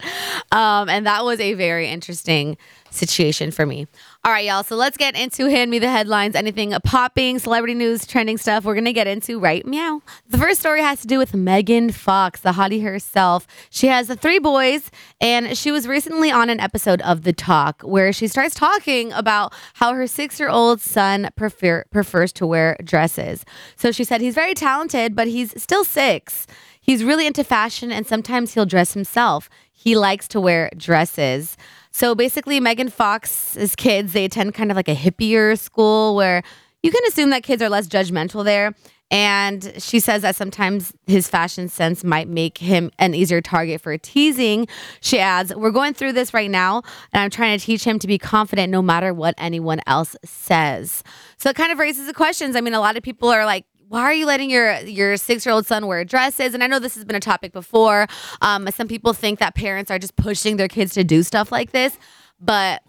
Um, 0.51 0.89
and 0.89 1.06
that 1.06 1.24
was 1.24 1.39
a 1.39 1.54
very 1.54 1.88
interesting 1.88 2.57
situation 2.89 3.52
for 3.52 3.66
me. 3.66 3.88
All 4.26 4.32
right, 4.32 4.46
y'all. 4.46 4.64
So 4.64 4.76
let's 4.76 4.98
get 4.98 5.16
into 5.16 5.46
Hand 5.52 5.70
Me 5.70 5.78
the 5.78 5.88
Headlines. 5.88 6.34
Anything 6.34 6.74
popping, 6.84 7.38
celebrity 7.38 7.76
news, 7.76 8.08
trending 8.08 8.40
stuff, 8.40 8.64
we're 8.64 8.74
going 8.74 8.86
to 8.86 8.92
get 8.92 9.06
into 9.06 9.40
right 9.40 9.64
meow. 9.68 10.02
The 10.28 10.40
first 10.40 10.62
story 10.62 10.82
has 10.82 11.00
to 11.02 11.08
do 11.08 11.20
with 11.20 11.36
Megan 11.36 11.92
Fox, 11.92 12.40
the 12.40 12.54
hottie 12.54 12.82
herself. 12.82 13.46
She 13.70 13.86
has 13.86 14.08
three 14.08 14.40
boys, 14.40 14.90
and 15.22 15.56
she 15.56 15.72
was 15.72 15.88
recently 15.88 16.32
on 16.32 16.50
an 16.50 16.60
episode 16.60 17.04
of 17.04 17.22
The 17.22 17.34
Talk 17.34 17.84
where 17.84 18.12
she 18.12 18.28
starts 18.28 18.56
talking 18.56 19.14
about 19.14 19.54
how 19.76 19.94
her 19.94 20.08
six 20.08 20.40
year 20.40 20.50
old 20.50 20.82
son 20.82 21.30
prefer- 21.36 21.86
prefers 21.92 22.34
to 22.34 22.48
wear 22.48 22.78
dresses. 22.84 23.46
So 23.76 23.92
she 23.92 24.04
said 24.04 24.22
he's 24.22 24.34
very 24.34 24.56
talented, 24.56 25.16
but 25.16 25.28
he's 25.28 25.54
still 25.62 25.84
six. 25.84 26.48
He's 26.82 27.04
really 27.04 27.28
into 27.28 27.44
fashion 27.44 27.92
and 27.92 28.08
sometimes 28.08 28.56
he'll 28.56 28.66
dress 28.66 28.96
himself. 28.96 29.52
He 29.72 29.96
likes 29.96 30.28
to 30.30 30.42
wear 30.42 30.72
dresses. 30.76 31.58
So 31.95 32.14
basically, 32.14 32.59
Megan 32.59 32.90
Fox's 32.90 33.73
kids, 33.73 34.11
they 34.11 34.25
attend 34.25 34.54
kind 34.54 34.69
of 34.69 34.75
like 34.75 34.90
a 34.90 34.94
hippier 34.94 35.57
school 35.57 36.14
where 36.14 36.44
you 36.83 36.92
can 36.92 36.99
assume 37.07 37.30
that 37.30 37.44
kids 37.44 37.61
are 37.61 37.69
less 37.69 37.87
judgmental 37.87 38.44
there. 38.44 38.75
And 39.11 39.73
she 39.78 40.02
says 40.02 40.21
that 40.23 40.35
sometimes 40.35 40.92
his 41.07 41.30
fashion 41.30 41.69
sense 41.69 42.04
might 42.04 42.28
make 42.28 42.57
him 42.57 42.92
an 42.99 43.14
easier 43.14 43.40
target 43.40 43.80
for 43.80 43.97
teasing. 43.97 44.68
She 44.99 45.19
adds, 45.19 45.56
We're 45.56 45.71
going 45.71 45.94
through 45.94 46.11
this 46.11 46.33
right 46.33 46.52
now, 46.52 46.81
and 47.14 47.23
I'm 47.23 47.30
trying 47.30 47.57
to 47.57 47.66
teach 47.66 47.85
him 47.85 47.97
to 47.99 48.07
be 48.07 48.18
confident 48.18 48.73
no 48.73 48.81
matter 48.81 49.14
what 49.14 49.33
anyone 49.37 49.80
else 49.87 50.18
says. 50.25 51.02
So 51.37 51.49
it 51.49 51.56
kind 51.56 51.71
of 51.71 51.80
raises 51.80 52.07
the 52.07 52.14
questions. 52.14 52.57
I 52.57 52.61
mean, 52.61 52.73
a 52.73 52.81
lot 52.81 52.97
of 52.97 53.04
people 53.04 53.30
are 53.30 53.45
like, 53.45 53.64
why 53.95 54.02
are 54.02 54.14
you 54.14 54.25
letting 54.25 54.49
your 54.49 54.78
your 54.81 55.16
six 55.16 55.45
year 55.45 55.54
old 55.54 55.66
son 55.66 55.87
wear 55.87 56.04
dresses? 56.04 56.54
And 56.54 56.61
I 56.61 56.68
know 56.68 56.80
this 56.80 56.95
has 56.95 57.06
been 57.06 57.16
a 57.16 57.21
topic 57.21 57.54
before. 57.54 58.07
Um, 58.42 58.68
some 58.71 58.90
people 58.90 59.14
think 59.14 59.40
that 59.40 59.56
parents 59.56 59.90
are 59.90 59.97
just 59.97 60.18
pushing 60.18 60.57
their 60.57 60.68
kids 60.68 60.94
to 60.95 61.06
do 61.06 61.23
stuff 61.23 61.49
like 61.49 61.71
this, 61.71 61.97
but 62.37 62.83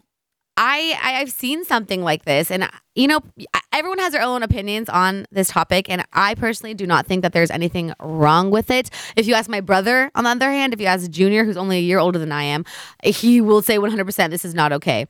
I 0.57 0.99
I've 1.01 1.31
seen 1.31 1.65
something 1.65 2.03
like 2.03 2.25
this, 2.25 2.51
and 2.51 2.69
you 2.97 3.07
know, 3.07 3.21
everyone 3.73 4.01
has 4.01 4.15
their 4.15 4.23
own 4.23 4.43
opinions 4.43 4.89
on 4.89 5.27
this 5.31 5.49
topic, 5.49 5.89
and 5.89 6.05
I 6.13 6.35
personally 6.35 6.75
do 6.75 6.89
not 6.89 7.07
think 7.07 7.23
that 7.23 7.33
there's 7.33 7.53
anything 7.53 7.93
wrong 8.01 8.51
with 8.51 8.69
it. 8.73 8.91
If 9.15 9.29
you 9.29 9.35
ask 9.35 9.49
my 9.49 9.61
brother, 9.61 10.11
on 10.17 10.25
the 10.25 10.31
other 10.31 10.51
hand, 10.51 10.75
if 10.75 10.81
you 10.81 10.87
ask 10.87 11.07
a 11.07 11.09
Junior, 11.09 11.45
who's 11.45 11.57
only 11.57 11.77
a 11.77 11.83
year 11.83 12.01
older 12.01 12.19
than 12.19 12.33
I 12.33 12.43
am, 12.43 12.65
he 13.05 13.41
will 13.41 13.63
say 13.63 13.79
100% 13.79 14.31
this 14.31 14.45
is 14.45 14.55
not 14.55 14.73
okay. 14.73 15.07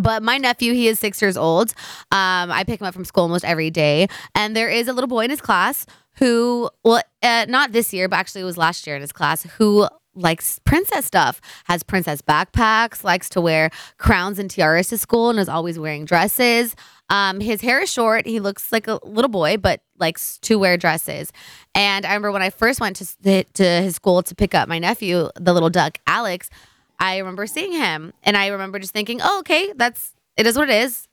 But 0.00 0.22
my 0.22 0.38
nephew, 0.38 0.72
he 0.72 0.88
is 0.88 0.98
six 0.98 1.20
years 1.22 1.36
old. 1.36 1.70
Um, 2.12 2.50
I 2.50 2.64
pick 2.66 2.80
him 2.80 2.86
up 2.86 2.94
from 2.94 3.04
school 3.04 3.22
almost 3.22 3.44
every 3.44 3.70
day. 3.70 4.08
And 4.34 4.54
there 4.56 4.68
is 4.68 4.88
a 4.88 4.92
little 4.92 5.08
boy 5.08 5.24
in 5.24 5.30
his 5.30 5.40
class 5.40 5.86
who, 6.18 6.70
well, 6.84 7.02
uh, 7.22 7.46
not 7.48 7.72
this 7.72 7.92
year, 7.92 8.08
but 8.08 8.16
actually 8.16 8.42
it 8.42 8.44
was 8.44 8.58
last 8.58 8.86
year 8.86 8.96
in 8.96 9.02
his 9.02 9.12
class, 9.12 9.44
who 9.58 9.88
likes 10.14 10.58
princess 10.60 11.04
stuff, 11.04 11.40
has 11.64 11.82
princess 11.82 12.22
backpacks, 12.22 13.04
likes 13.04 13.28
to 13.30 13.40
wear 13.40 13.70
crowns 13.98 14.38
and 14.38 14.50
tiaras 14.50 14.88
to 14.88 14.98
school, 14.98 15.30
and 15.30 15.38
is 15.38 15.48
always 15.48 15.78
wearing 15.78 16.04
dresses. 16.04 16.74
Um, 17.08 17.40
his 17.40 17.60
hair 17.60 17.80
is 17.80 17.92
short. 17.92 18.26
He 18.26 18.40
looks 18.40 18.72
like 18.72 18.88
a 18.88 18.98
little 19.04 19.28
boy, 19.28 19.58
but 19.58 19.82
likes 19.98 20.38
to 20.40 20.58
wear 20.58 20.76
dresses. 20.76 21.32
And 21.74 22.04
I 22.04 22.10
remember 22.10 22.32
when 22.32 22.42
I 22.42 22.50
first 22.50 22.80
went 22.80 22.96
to 22.96 23.44
to 23.44 23.64
his 23.64 23.96
school 23.96 24.22
to 24.22 24.34
pick 24.34 24.54
up 24.54 24.68
my 24.68 24.78
nephew, 24.78 25.28
the 25.36 25.52
little 25.52 25.70
duck, 25.70 25.98
Alex. 26.06 26.50
I 26.98 27.18
remember 27.18 27.46
seeing 27.46 27.72
him, 27.72 28.12
and 28.22 28.36
I 28.36 28.48
remember 28.48 28.78
just 28.78 28.92
thinking, 28.92 29.20
"Oh, 29.22 29.40
okay, 29.40 29.72
that's 29.76 30.12
it. 30.36 30.46
Is 30.46 30.56
what 30.56 30.70
it 30.70 30.74
is. 30.74 31.08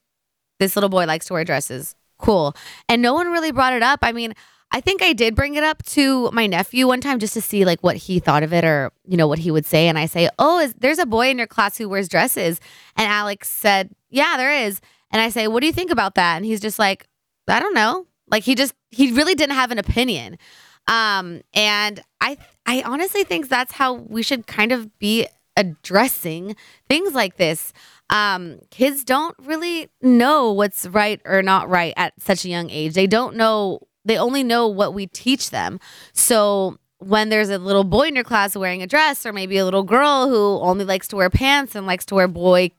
This 0.60 0.76
little 0.76 0.90
boy 0.90 1.06
likes 1.06 1.26
to 1.28 1.34
wear 1.34 1.44
dresses. 1.44 1.96
Cool." 2.18 2.56
And 2.90 3.02
no 3.02 3.14
one 3.14 3.32
really 3.32 3.52
brought 3.52 3.74
it 3.74 3.84
up. 3.84 4.00
I 4.02 4.12
mean. 4.12 4.34
I 4.76 4.82
think 4.82 5.04
I 5.04 5.14
did 5.14 5.36
bring 5.36 5.54
it 5.54 5.64
up 5.64 5.84
to 5.98 6.32
my 6.32 6.48
nephew 6.48 6.88
one 6.88 7.00
time 7.00 7.20
just 7.20 7.36
to 7.36 7.42
see 7.42 7.64
like 7.64 7.84
what 7.84 7.96
he 7.96 8.18
thought 8.20 8.42
of 8.42 8.52
it 8.52 8.66
or 8.66 8.92
you 9.08 9.18
know 9.18 9.28
what 9.28 9.38
he 9.38 9.52
would 9.52 9.68
say 9.68 9.88
and 9.88 10.00
I 10.00 10.08
say, 10.08 10.30
"Oh, 10.40 10.58
is 10.58 10.74
there's 10.74 10.98
a 10.98 11.06
boy 11.06 11.30
in 11.30 11.38
your 11.38 11.46
class 11.46 11.78
who 11.78 11.88
wears 11.88 12.10
dresses?" 12.10 12.60
And 12.98 13.08
Alex 13.08 13.50
said, 13.50 13.92
"Yeah, 14.10 14.36
there 14.36 14.52
is." 14.52 14.82
And 15.12 15.22
I 15.22 15.30
say, 15.30 15.48
"What 15.48 15.60
do 15.60 15.68
you 15.68 15.74
think 15.74 15.92
about 15.92 16.16
that?" 16.16 16.38
And 16.38 16.44
he's 16.46 16.60
just 16.60 16.80
like, 16.80 17.06
"I 17.48 17.60
don't 17.60 17.76
know." 17.76 18.08
Like 18.32 18.42
he 18.44 18.56
just 18.56 18.74
he 18.90 19.12
really 19.12 19.36
didn't 19.36 19.54
have 19.54 19.70
an 19.70 19.78
opinion. 19.78 20.40
Um 20.88 21.42
and 21.54 22.02
I 22.20 22.40
I 22.66 22.82
honestly 22.82 23.24
think 23.24 23.50
that's 23.50 23.74
how 23.74 23.94
we 23.94 24.24
should 24.24 24.48
kind 24.48 24.72
of 24.72 24.98
be 24.98 25.28
addressing 25.56 26.56
things 26.90 27.14
like 27.14 27.38
this. 27.38 27.74
Um, 28.10 28.60
kids 28.70 29.04
don't 29.04 29.36
really 29.40 29.90
know 30.02 30.52
what's 30.52 30.86
right 30.88 31.22
or 31.26 31.42
not 31.42 31.70
right 31.70 31.94
at 31.98 32.14
such 32.22 32.46
a 32.46 32.50
young 32.50 32.70
age. 32.70 32.94
They 32.94 33.08
don't 33.08 33.36
know 33.36 33.88
they 34.06 34.18
only 34.18 34.44
know 34.44 34.68
what 34.68 34.94
we 34.94 35.08
teach 35.08 35.50
them. 35.50 35.80
So 36.14 36.78
when 37.00 37.30
there's 37.30 37.50
a 37.50 37.58
little 37.58 37.84
boy 37.84 38.08
in 38.08 38.16
your 38.16 38.24
class 38.24 38.56
wearing 38.56 38.82
a 38.82 38.88
dress, 38.88 39.26
or 39.26 39.34
maybe 39.34 39.58
a 39.58 39.66
little 39.66 39.84
girl 39.84 40.28
who 40.28 40.60
only 40.62 40.86
likes 40.86 41.08
to 41.10 41.16
wear 41.16 41.30
pants 41.30 41.76
and 41.76 41.86
likes 41.86 42.06
to 42.08 42.16
wear 42.16 42.28
boy 42.28 42.72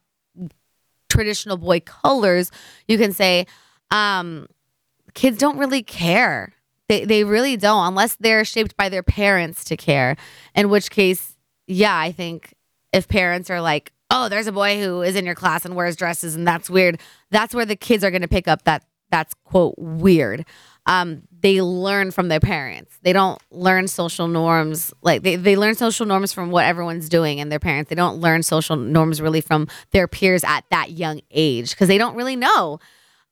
traditional 1.08 1.56
boy 1.56 1.80
colors, 1.80 2.50
you 2.88 2.98
can 2.98 3.12
say, 3.12 3.46
um, 3.90 4.48
kids 5.14 5.38
don't 5.38 5.58
really 5.58 5.82
care. 5.82 6.52
They 6.88 7.04
they 7.04 7.24
really 7.24 7.56
don't, 7.56 7.86
unless 7.86 8.16
they're 8.16 8.44
shaped 8.44 8.76
by 8.76 8.88
their 8.88 9.02
parents 9.02 9.64
to 9.64 9.76
care. 9.76 10.16
In 10.54 10.68
which 10.68 10.90
case, 10.90 11.36
yeah, 11.66 11.96
I 11.96 12.12
think 12.12 12.54
if 12.94 13.08
parents 13.08 13.50
are 13.50 13.60
like, 13.60 13.92
oh, 14.10 14.28
there's 14.28 14.46
a 14.46 14.52
boy 14.52 14.80
who 14.80 15.02
is 15.02 15.16
in 15.16 15.26
your 15.26 15.34
class 15.34 15.64
and 15.64 15.74
wears 15.74 15.96
dresses 15.96 16.34
and 16.34 16.46
that's 16.46 16.70
weird, 16.70 17.00
that's 17.30 17.54
where 17.54 17.66
the 17.66 17.76
kids 17.76 18.04
are 18.04 18.10
going 18.10 18.22
to 18.22 18.28
pick 18.28 18.48
up 18.48 18.64
that 18.64 18.84
that's 19.10 19.34
quote 19.44 19.74
weird 19.78 20.44
um, 20.86 21.22
they 21.40 21.62
learn 21.62 22.10
from 22.10 22.28
their 22.28 22.40
parents. 22.40 22.98
They 23.02 23.12
don't 23.12 23.40
learn 23.50 23.88
social 23.88 24.28
norms 24.28 24.92
like 25.02 25.22
they, 25.22 25.36
they 25.36 25.56
learn 25.56 25.74
social 25.74 26.06
norms 26.06 26.32
from 26.32 26.50
what 26.50 26.66
everyone's 26.66 27.08
doing 27.08 27.40
and 27.40 27.50
their 27.50 27.58
parents. 27.58 27.88
They 27.88 27.94
don't 27.94 28.20
learn 28.20 28.42
social 28.42 28.76
norms 28.76 29.20
really 29.20 29.40
from 29.40 29.68
their 29.92 30.06
peers 30.06 30.44
at 30.44 30.64
that 30.70 30.90
young 30.90 31.20
age 31.30 31.70
because 31.70 31.88
they 31.88 31.98
don't 31.98 32.16
really 32.16 32.36
know. 32.36 32.80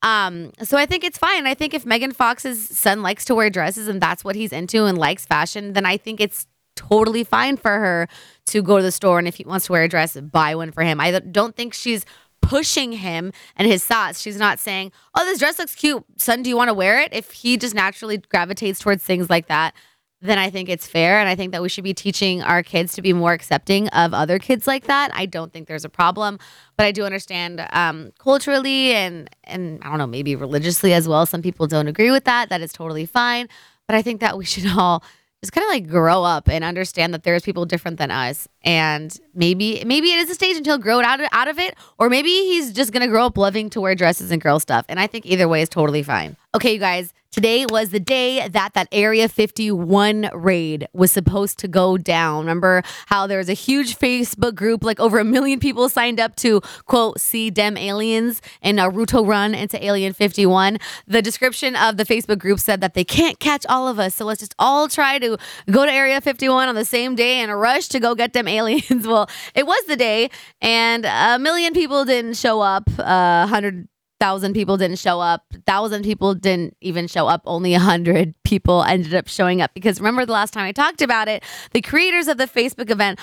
Um, 0.02 0.50
so 0.62 0.76
I 0.76 0.86
think 0.86 1.04
it's 1.04 1.18
fine. 1.18 1.46
I 1.46 1.54
think 1.54 1.74
if 1.74 1.86
Megan 1.86 2.12
Fox's 2.12 2.76
son 2.76 3.02
likes 3.02 3.24
to 3.26 3.34
wear 3.34 3.50
dresses 3.50 3.86
and 3.86 4.00
that's 4.00 4.24
what 4.24 4.34
he's 4.34 4.52
into 4.52 4.84
and 4.86 4.98
likes 4.98 5.26
fashion, 5.26 5.74
then 5.74 5.86
I 5.86 5.96
think 5.96 6.20
it's 6.20 6.46
totally 6.88 7.24
fine 7.24 7.56
for 7.56 7.70
her 7.70 8.08
to 8.46 8.62
go 8.62 8.76
to 8.76 8.82
the 8.82 8.92
store 8.92 9.18
and 9.18 9.28
if 9.28 9.36
he 9.36 9.44
wants 9.44 9.66
to 9.66 9.72
wear 9.72 9.82
a 9.82 9.88
dress, 9.88 10.16
buy 10.16 10.54
one 10.54 10.72
for 10.72 10.82
him. 10.82 11.00
I 11.00 11.18
don't 11.18 11.56
think 11.56 11.74
she's 11.74 12.04
pushing 12.40 12.92
him 12.92 13.32
and 13.56 13.68
his 13.68 13.84
thoughts. 13.84 14.20
She's 14.20 14.36
not 14.36 14.58
saying, 14.58 14.92
"Oh, 15.14 15.24
this 15.24 15.38
dress 15.38 15.58
looks 15.58 15.74
cute, 15.74 16.04
son. 16.16 16.42
Do 16.42 16.50
you 16.50 16.56
want 16.56 16.68
to 16.68 16.74
wear 16.74 17.00
it?" 17.00 17.12
If 17.12 17.30
he 17.30 17.56
just 17.56 17.74
naturally 17.74 18.18
gravitates 18.18 18.80
towards 18.80 19.02
things 19.02 19.30
like 19.30 19.46
that, 19.46 19.74
then 20.22 20.38
I 20.38 20.50
think 20.50 20.68
it's 20.68 20.86
fair, 20.86 21.18
and 21.18 21.28
I 21.28 21.34
think 21.34 21.50
that 21.52 21.62
we 21.62 21.68
should 21.68 21.82
be 21.82 21.94
teaching 21.94 22.42
our 22.42 22.62
kids 22.62 22.94
to 22.94 23.02
be 23.02 23.12
more 23.12 23.32
accepting 23.32 23.88
of 23.88 24.14
other 24.14 24.38
kids 24.38 24.68
like 24.68 24.84
that. 24.84 25.10
I 25.14 25.26
don't 25.26 25.52
think 25.52 25.66
there's 25.66 25.84
a 25.84 25.88
problem, 25.88 26.38
but 26.76 26.86
I 26.86 26.92
do 26.92 27.04
understand 27.04 27.66
um, 27.72 28.12
culturally 28.18 28.92
and 28.92 29.28
and 29.44 29.80
I 29.82 29.88
don't 29.88 29.98
know, 29.98 30.06
maybe 30.06 30.36
religiously 30.36 30.92
as 30.92 31.08
well. 31.08 31.26
Some 31.26 31.42
people 31.42 31.66
don't 31.66 31.88
agree 31.88 32.10
with 32.10 32.24
that. 32.24 32.50
That 32.50 32.60
is 32.60 32.72
totally 32.72 33.06
fine, 33.06 33.48
but 33.88 33.96
I 33.96 34.02
think 34.02 34.20
that 34.20 34.38
we 34.38 34.44
should 34.44 34.66
all 34.76 35.02
just 35.42 35.52
kind 35.52 35.64
of 35.64 35.70
like 35.70 35.88
grow 35.88 36.22
up 36.22 36.48
and 36.48 36.62
understand 36.62 37.12
that 37.14 37.24
there's 37.24 37.42
people 37.42 37.66
different 37.66 37.98
than 37.98 38.10
us. 38.10 38.46
And 38.62 39.16
maybe 39.34 39.82
maybe 39.84 40.12
it 40.12 40.20
is 40.20 40.30
a 40.30 40.34
stage 40.34 40.56
until 40.56 40.78
grow 40.78 41.00
out 41.00 41.20
of, 41.20 41.26
out 41.32 41.48
of 41.48 41.58
it 41.58 41.74
or 41.98 42.08
maybe 42.08 42.28
he's 42.28 42.72
just 42.72 42.92
gonna 42.92 43.08
grow 43.08 43.26
up 43.26 43.36
loving 43.36 43.68
to 43.70 43.80
wear 43.80 43.94
dresses 43.94 44.30
and 44.30 44.40
girl 44.40 44.60
stuff. 44.60 44.86
And 44.88 45.00
i 45.00 45.06
think 45.06 45.26
either 45.26 45.48
way 45.48 45.62
is 45.62 45.68
totally 45.68 46.02
fine. 46.02 46.36
Okay 46.54 46.74
you 46.74 46.78
guys 46.78 47.12
Today 47.32 47.64
was 47.64 47.88
the 47.88 47.98
day 47.98 48.46
that 48.46 48.74
that 48.74 48.88
Area 48.92 49.26
51 49.26 50.28
raid 50.34 50.86
was 50.92 51.10
supposed 51.10 51.58
to 51.60 51.66
go 51.66 51.96
down. 51.96 52.40
Remember 52.40 52.82
how 53.06 53.26
there 53.26 53.38
was 53.38 53.48
a 53.48 53.54
huge 53.54 53.96
Facebook 53.98 54.54
group, 54.54 54.84
like 54.84 55.00
over 55.00 55.18
a 55.18 55.24
million 55.24 55.58
people 55.58 55.88
signed 55.88 56.20
up 56.20 56.36
to 56.36 56.60
quote 56.84 57.18
see 57.18 57.48
dem 57.48 57.78
aliens 57.78 58.42
and 58.60 58.78
Naruto 58.78 59.26
run 59.26 59.54
into 59.54 59.82
Alien 59.82 60.12
51. 60.12 60.76
The 61.06 61.22
description 61.22 61.74
of 61.74 61.96
the 61.96 62.04
Facebook 62.04 62.38
group 62.38 62.60
said 62.60 62.82
that 62.82 62.92
they 62.92 63.02
can't 63.02 63.38
catch 63.38 63.64
all 63.66 63.88
of 63.88 63.98
us, 63.98 64.14
so 64.14 64.26
let's 64.26 64.40
just 64.40 64.54
all 64.58 64.86
try 64.86 65.18
to 65.18 65.38
go 65.70 65.86
to 65.86 65.90
Area 65.90 66.20
51 66.20 66.68
on 66.68 66.74
the 66.74 66.84
same 66.84 67.14
day 67.14 67.36
and 67.36 67.58
rush 67.58 67.88
to 67.88 67.98
go 67.98 68.14
get 68.14 68.34
them 68.34 68.46
aliens. 68.58 69.06
well, 69.06 69.26
it 69.54 69.66
was 69.66 69.82
the 69.84 69.96
day, 69.96 70.28
and 70.60 71.06
a 71.06 71.38
million 71.38 71.72
people 71.72 72.04
didn't 72.04 72.34
show 72.34 72.60
up. 72.60 72.90
Uh, 72.98 73.46
hundred 73.46 73.88
thousand 74.22 74.52
people 74.52 74.76
didn't 74.76 75.00
show 75.00 75.20
up. 75.20 75.44
Thousand 75.66 76.04
people 76.04 76.32
didn't 76.32 76.76
even 76.80 77.08
show 77.08 77.26
up. 77.26 77.42
Only 77.44 77.74
a 77.74 77.80
hundred 77.80 78.40
people 78.44 78.84
ended 78.84 79.16
up 79.16 79.26
showing 79.26 79.60
up 79.60 79.74
because 79.74 79.98
remember 79.98 80.24
the 80.24 80.30
last 80.32 80.52
time 80.54 80.64
I 80.64 80.70
talked 80.70 81.02
about 81.02 81.26
it, 81.26 81.42
the 81.72 81.80
creators 81.80 82.28
of 82.28 82.38
the 82.38 82.46
Facebook 82.46 82.88
event 82.88 83.18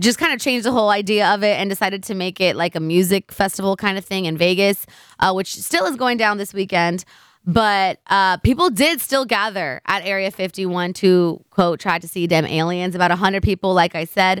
just 0.00 0.18
kind 0.18 0.34
of 0.34 0.40
changed 0.40 0.66
the 0.66 0.72
whole 0.72 0.90
idea 0.90 1.28
of 1.32 1.44
it 1.44 1.56
and 1.60 1.70
decided 1.70 2.02
to 2.02 2.14
make 2.14 2.40
it 2.40 2.56
like 2.56 2.74
a 2.74 2.80
music 2.80 3.30
festival 3.30 3.76
kind 3.76 3.96
of 3.96 4.04
thing 4.04 4.24
in 4.24 4.36
Vegas, 4.36 4.86
uh, 5.20 5.32
which 5.32 5.54
still 5.54 5.84
is 5.84 5.94
going 5.94 6.16
down 6.16 6.36
this 6.36 6.52
weekend. 6.52 7.04
But 7.46 8.00
uh, 8.08 8.38
people 8.38 8.70
did 8.70 9.00
still 9.00 9.24
gather 9.24 9.80
at 9.86 10.04
Area 10.04 10.32
51 10.32 10.94
to 10.94 11.44
quote 11.50 11.78
try 11.78 12.00
to 12.00 12.08
see 12.08 12.26
them 12.26 12.44
aliens. 12.44 12.96
About 12.96 13.12
hundred 13.12 13.44
people, 13.44 13.72
like 13.72 13.94
I 13.94 14.04
said. 14.04 14.40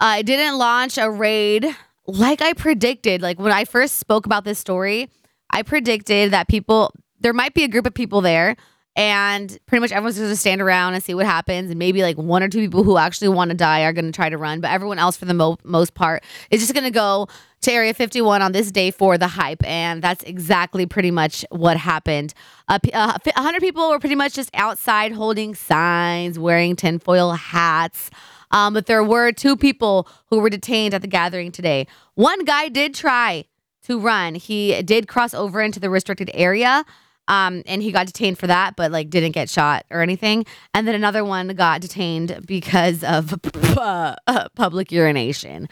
Uh, 0.00 0.18
I 0.18 0.22
didn't 0.22 0.58
launch 0.58 0.98
a 0.98 1.08
raid 1.08 1.64
like 2.06 2.42
I 2.42 2.54
predicted. 2.54 3.22
Like 3.22 3.38
when 3.38 3.52
I 3.52 3.64
first 3.64 4.00
spoke 4.00 4.26
about 4.26 4.42
this 4.42 4.58
story, 4.58 5.10
I 5.50 5.62
predicted 5.62 6.32
that 6.32 6.48
people, 6.48 6.92
there 7.20 7.32
might 7.32 7.54
be 7.54 7.64
a 7.64 7.68
group 7.68 7.86
of 7.86 7.94
people 7.94 8.20
there 8.20 8.56
and 8.98 9.56
pretty 9.66 9.80
much 9.80 9.92
everyone's 9.92 10.16
just 10.16 10.24
going 10.24 10.32
to 10.32 10.36
stand 10.36 10.60
around 10.60 10.94
and 10.94 11.04
see 11.04 11.14
what 11.14 11.24
happens. 11.24 11.70
And 11.70 11.78
maybe 11.78 12.02
like 12.02 12.18
one 12.18 12.42
or 12.42 12.48
two 12.48 12.58
people 12.58 12.82
who 12.82 12.98
actually 12.98 13.28
want 13.28 13.50
to 13.50 13.56
die 13.56 13.84
are 13.84 13.92
going 13.92 14.06
to 14.06 14.12
try 14.12 14.28
to 14.28 14.36
run, 14.36 14.60
but 14.60 14.72
everyone 14.72 14.98
else, 14.98 15.16
for 15.16 15.24
the 15.24 15.34
mo- 15.34 15.56
most 15.62 15.94
part, 15.94 16.24
is 16.50 16.60
just 16.60 16.74
going 16.74 16.82
to 16.82 16.90
go 16.90 17.28
to 17.60 17.72
Area 17.72 17.94
51 17.94 18.42
on 18.42 18.50
this 18.50 18.72
day 18.72 18.90
for 18.90 19.16
the 19.16 19.28
hype. 19.28 19.64
And 19.64 20.02
that's 20.02 20.24
exactly 20.24 20.84
pretty 20.84 21.12
much 21.12 21.44
what 21.50 21.76
happened. 21.76 22.34
Uh, 22.66 22.80
uh, 22.92 23.18
100 23.24 23.60
people 23.60 23.88
were 23.88 24.00
pretty 24.00 24.16
much 24.16 24.34
just 24.34 24.50
outside 24.54 25.12
holding 25.12 25.54
signs, 25.54 26.36
wearing 26.36 26.74
tinfoil 26.74 27.32
hats. 27.34 28.10
Um, 28.50 28.74
but 28.74 28.86
there 28.86 29.04
were 29.04 29.30
two 29.30 29.56
people 29.56 30.08
who 30.26 30.40
were 30.40 30.50
detained 30.50 30.92
at 30.92 31.02
the 31.02 31.08
gathering 31.08 31.52
today. 31.52 31.86
One 32.14 32.44
guy 32.44 32.68
did 32.68 32.94
try 32.94 33.44
to 33.84 33.98
run. 33.98 34.34
He 34.34 34.82
did 34.82 35.08
cross 35.08 35.34
over 35.34 35.60
into 35.60 35.80
the 35.80 35.90
restricted 35.90 36.30
area. 36.34 36.84
Um, 37.28 37.62
and 37.66 37.82
he 37.82 37.92
got 37.92 38.06
detained 38.06 38.38
for 38.38 38.46
that, 38.46 38.74
but 38.74 38.90
like 38.90 39.10
didn't 39.10 39.32
get 39.32 39.50
shot 39.50 39.84
or 39.90 40.00
anything. 40.00 40.46
And 40.72 40.88
then 40.88 40.94
another 40.94 41.24
one 41.24 41.48
got 41.48 41.82
detained 41.82 42.46
because 42.46 43.04
of 43.04 43.34
uh, 43.76 44.16
public 44.54 44.90
urination. 44.90 45.68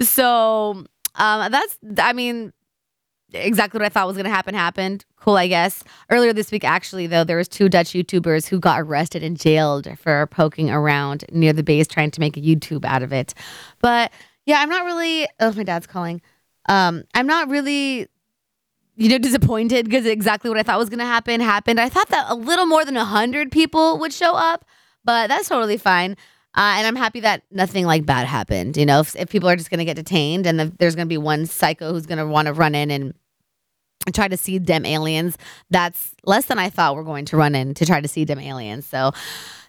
So 0.00 0.84
um, 1.16 1.52
that's, 1.52 1.78
I 1.98 2.14
mean, 2.14 2.52
exactly 3.34 3.78
what 3.78 3.84
I 3.84 3.88
thought 3.90 4.06
was 4.06 4.16
going 4.16 4.24
to 4.24 4.30
happen 4.30 4.54
happened. 4.54 5.04
Cool, 5.16 5.36
I 5.36 5.46
guess. 5.46 5.82
Earlier 6.10 6.32
this 6.32 6.50
week, 6.50 6.64
actually, 6.64 7.06
though, 7.06 7.24
there 7.24 7.36
was 7.36 7.48
two 7.48 7.68
Dutch 7.68 7.90
YouTubers 7.90 8.48
who 8.48 8.58
got 8.58 8.80
arrested 8.80 9.22
and 9.22 9.38
jailed 9.38 9.86
for 9.98 10.26
poking 10.28 10.70
around 10.70 11.24
near 11.32 11.52
the 11.52 11.62
base 11.62 11.86
trying 11.86 12.10
to 12.12 12.20
make 12.20 12.36
a 12.36 12.40
YouTube 12.40 12.84
out 12.84 13.02
of 13.02 13.12
it. 13.12 13.34
But 13.80 14.10
yeah, 14.46 14.60
I'm 14.60 14.68
not 14.68 14.84
really. 14.84 15.26
Oh, 15.40 15.52
my 15.52 15.64
dad's 15.64 15.86
calling. 15.86 16.22
Um, 16.68 17.04
I'm 17.14 17.26
not 17.26 17.48
really 17.48 18.08
you 18.96 19.08
know 19.08 19.18
disappointed 19.18 19.86
because 19.86 20.06
exactly 20.06 20.50
what 20.50 20.58
I 20.58 20.62
thought 20.62 20.78
was 20.78 20.88
going 20.88 21.00
to 21.00 21.04
happen 21.04 21.40
happened. 21.40 21.80
I 21.80 21.88
thought 21.88 22.08
that 22.08 22.26
a 22.28 22.34
little 22.34 22.66
more 22.66 22.84
than 22.84 22.94
100 22.94 23.50
people 23.50 23.98
would 23.98 24.12
show 24.12 24.34
up, 24.34 24.64
but 25.04 25.28
that's 25.28 25.48
totally 25.48 25.76
fine. 25.76 26.16
Uh, 26.56 26.78
and 26.78 26.86
I'm 26.86 26.94
happy 26.94 27.20
that 27.20 27.42
nothing 27.50 27.84
like 27.84 28.06
bad 28.06 28.28
happened. 28.28 28.76
You 28.76 28.86
know, 28.86 29.00
if, 29.00 29.16
if 29.16 29.28
people 29.28 29.48
are 29.48 29.56
just 29.56 29.70
going 29.70 29.78
to 29.78 29.84
get 29.84 29.96
detained 29.96 30.46
and 30.46 30.60
the, 30.60 30.72
there's 30.78 30.94
going 30.94 31.06
to 31.06 31.12
be 31.12 31.18
one 31.18 31.46
psycho 31.46 31.92
who's 31.92 32.06
going 32.06 32.18
to 32.18 32.26
want 32.26 32.46
to 32.46 32.52
run 32.52 32.76
in 32.76 32.92
and 32.92 33.12
try 34.12 34.28
to 34.28 34.36
see 34.36 34.58
them 34.58 34.86
aliens, 34.86 35.36
that's 35.70 36.14
less 36.24 36.46
than 36.46 36.60
I 36.60 36.70
thought 36.70 36.94
we're 36.94 37.02
going 37.02 37.24
to 37.26 37.36
run 37.36 37.56
in 37.56 37.74
to 37.74 37.84
try 37.84 38.00
to 38.00 38.06
see 38.06 38.24
them 38.24 38.38
aliens. 38.38 38.86
So 38.86 39.10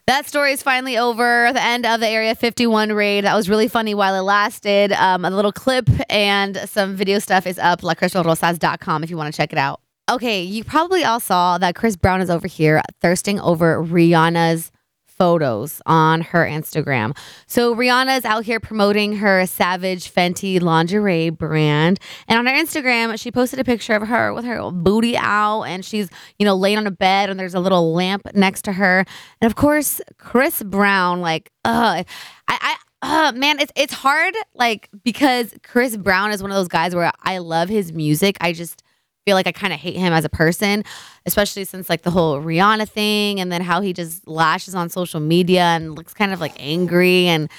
that 0.06 0.26
story 0.26 0.52
is 0.52 0.62
finally 0.62 0.96
over. 0.96 1.50
The 1.52 1.62
end 1.62 1.84
of 1.84 2.00
the 2.00 2.08
Area 2.08 2.34
51 2.34 2.92
raid. 2.92 3.24
That 3.24 3.34
was 3.34 3.48
really 3.48 3.68
funny 3.68 3.94
while 3.94 4.14
it 4.14 4.20
lasted. 4.22 4.92
Um, 4.92 5.24
a 5.24 5.30
little 5.30 5.52
clip 5.52 5.90
and 6.08 6.56
some 6.68 6.94
video 6.94 7.18
stuff 7.18 7.46
is 7.46 7.58
up, 7.58 7.80
lacrystalrosas.com 7.80 9.02
if 9.02 9.10
you 9.10 9.16
want 9.16 9.32
to 9.32 9.36
check 9.36 9.52
it 9.52 9.58
out. 9.58 9.80
Okay, 10.08 10.42
you 10.42 10.62
probably 10.62 11.02
all 11.02 11.18
saw 11.18 11.58
that 11.58 11.74
Chris 11.74 11.96
Brown 11.96 12.20
is 12.20 12.30
over 12.30 12.46
here 12.46 12.80
thirsting 13.00 13.40
over 13.40 13.82
Rihanna's 13.82 14.70
photos 15.16 15.80
on 15.86 16.20
her 16.20 16.44
Instagram. 16.44 17.16
So 17.46 17.74
Rihanna 17.74 18.18
is 18.18 18.24
out 18.24 18.44
here 18.44 18.60
promoting 18.60 19.16
her 19.16 19.46
Savage 19.46 20.12
Fenty 20.12 20.60
lingerie 20.60 21.30
brand. 21.30 21.98
And 22.28 22.38
on 22.38 22.46
her 22.46 22.52
Instagram, 22.52 23.18
she 23.18 23.30
posted 23.30 23.58
a 23.58 23.64
picture 23.64 23.94
of 23.94 24.08
her 24.08 24.32
with 24.32 24.44
her 24.44 24.70
booty 24.70 25.16
out 25.16 25.62
and 25.64 25.84
she's, 25.84 26.10
you 26.38 26.44
know, 26.44 26.54
laying 26.54 26.78
on 26.78 26.86
a 26.86 26.90
bed 26.90 27.30
and 27.30 27.38
there's 27.40 27.54
a 27.54 27.60
little 27.60 27.92
lamp 27.94 28.22
next 28.34 28.62
to 28.62 28.72
her. 28.72 29.04
And 29.40 29.50
of 29.50 29.56
course, 29.56 30.00
Chris 30.18 30.62
Brown, 30.62 31.20
like, 31.20 31.50
uh, 31.64 32.04
I, 32.48 32.58
I 32.60 32.76
uh, 33.02 33.32
man, 33.32 33.60
it's 33.60 33.72
it's 33.76 33.92
hard, 33.92 34.34
like 34.54 34.88
because 35.04 35.54
Chris 35.62 35.96
Brown 35.96 36.32
is 36.32 36.42
one 36.42 36.50
of 36.50 36.56
those 36.56 36.68
guys 36.68 36.94
where 36.94 37.12
I 37.22 37.38
love 37.38 37.68
his 37.68 37.92
music. 37.92 38.36
I 38.40 38.52
just 38.52 38.82
feel 39.26 39.34
like 39.34 39.48
I 39.48 39.52
kind 39.52 39.72
of 39.72 39.80
hate 39.80 39.96
him 39.96 40.12
as 40.12 40.24
a 40.24 40.28
person, 40.28 40.84
especially 41.26 41.64
since 41.64 41.90
like 41.90 42.02
the 42.02 42.12
whole 42.12 42.40
Rihanna 42.40 42.88
thing 42.88 43.40
and 43.40 43.50
then 43.50 43.60
how 43.60 43.80
he 43.80 43.92
just 43.92 44.26
lashes 44.28 44.74
on 44.74 44.88
social 44.88 45.18
media 45.18 45.62
and 45.62 45.96
looks 45.96 46.14
kind 46.14 46.32
of 46.32 46.40
like 46.40 46.52
angry 46.58 47.26
and 47.26 47.50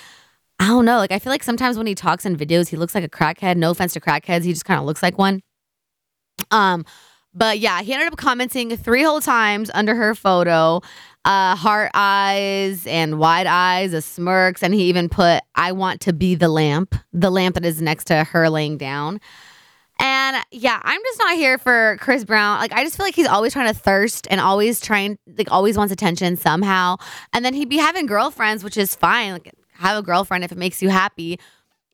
I 0.60 0.68
don't 0.68 0.86
know. 0.86 0.98
Like 0.98 1.12
I 1.12 1.20
feel 1.20 1.32
like 1.32 1.44
sometimes 1.44 1.78
when 1.78 1.86
he 1.86 1.94
talks 1.94 2.26
in 2.26 2.38
videos, 2.38 2.70
he 2.70 2.78
looks 2.78 2.96
like 2.96 3.04
a 3.04 3.10
crackhead. 3.10 3.58
No 3.58 3.72
offense 3.72 3.94
to 3.94 4.00
crackheads, 4.00 4.44
he 4.44 4.54
just 4.54 4.64
kind 4.64 4.80
of 4.80 4.86
looks 4.86 5.04
like 5.04 5.18
one. 5.18 5.42
Um, 6.52 6.86
but 7.34 7.60
yeah, 7.60 7.82
he 7.82 7.94
ended 7.94 8.08
up 8.08 8.18
commenting 8.18 8.76
three 8.78 9.04
whole 9.04 9.20
times 9.20 9.70
under 9.74 9.94
her 9.94 10.16
photo, 10.16 10.82
uh, 11.26 11.56
heart 11.56 11.92
eyes 11.94 12.88
and 12.88 13.20
wide 13.20 13.46
eyes, 13.46 13.92
a 13.92 14.02
smirks, 14.02 14.64
and 14.64 14.74
he 14.74 14.84
even 14.84 15.10
put, 15.10 15.44
"I 15.54 15.74
want 15.74 16.00
to 16.02 16.14
be 16.14 16.34
the 16.34 16.48
lamp," 16.48 16.96
the 17.12 17.30
lamp 17.30 17.56
that 17.56 17.66
is 17.66 17.82
next 17.82 18.06
to 18.06 18.24
her 18.24 18.50
laying 18.50 18.78
down. 18.78 19.20
And 20.00 20.38
yeah, 20.52 20.80
I'm 20.84 21.02
just 21.02 21.20
not 21.20 21.36
here 21.36 21.58
for 21.58 21.98
Chris 22.00 22.24
Brown. 22.24 22.60
Like, 22.60 22.72
I 22.74 22.84
just 22.84 22.98
feel 22.98 23.06
like 23.06 23.16
he's 23.16 23.28
always 23.28 23.54
trying 23.54 23.74
to 23.74 23.80
thirst 23.80 24.28
and 24.30 24.40
always 24.40 24.80
trying, 24.80 25.18
like, 25.38 25.52
always 25.52 25.78
wants 25.78 25.92
attention 25.92 26.38
somehow. 26.38 26.98
And 27.34 27.44
then 27.44 27.54
he'd 27.54 27.70
be 27.70 27.78
having 27.78 28.06
girlfriends, 28.06 28.64
which 28.64 28.78
is 28.78 28.96
fine. 28.96 29.34
Like, 29.34 29.52
have 29.74 29.98
a 29.98 30.04
girlfriend 30.04 30.44
if 30.44 30.52
it 30.52 30.58
makes 30.58 30.82
you 30.82 30.90
happy. 30.90 31.40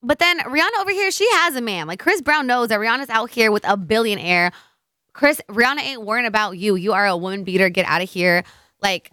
But 0.01 0.19
then 0.19 0.39
Rihanna 0.39 0.81
over 0.81 0.91
here, 0.91 1.12
she 1.12 1.27
has 1.31 1.55
a 1.55 1.62
man. 1.62 1.88
Like, 1.88 2.00
Chris 2.00 2.22
Brown 2.22 2.45
knows 2.45 2.69
that 2.69 2.79
Rihanna's 2.79 3.10
out 3.10 3.29
here 3.29 3.51
with 3.51 3.67
a 3.67 3.77
billionaire. 3.77 4.51
Chris, 5.13 5.39
Rihanna 5.48 5.81
ain't 5.81 6.01
worrying 6.01 6.25
about 6.25 6.57
you. 6.57 6.75
You 6.75 6.91
are 6.91 7.05
a 7.05 7.15
woman 7.15 7.43
beater. 7.43 7.69
Get 7.69 7.86
out 7.86 8.01
of 8.01 8.10
here. 8.10 8.43
Like, 8.81 9.12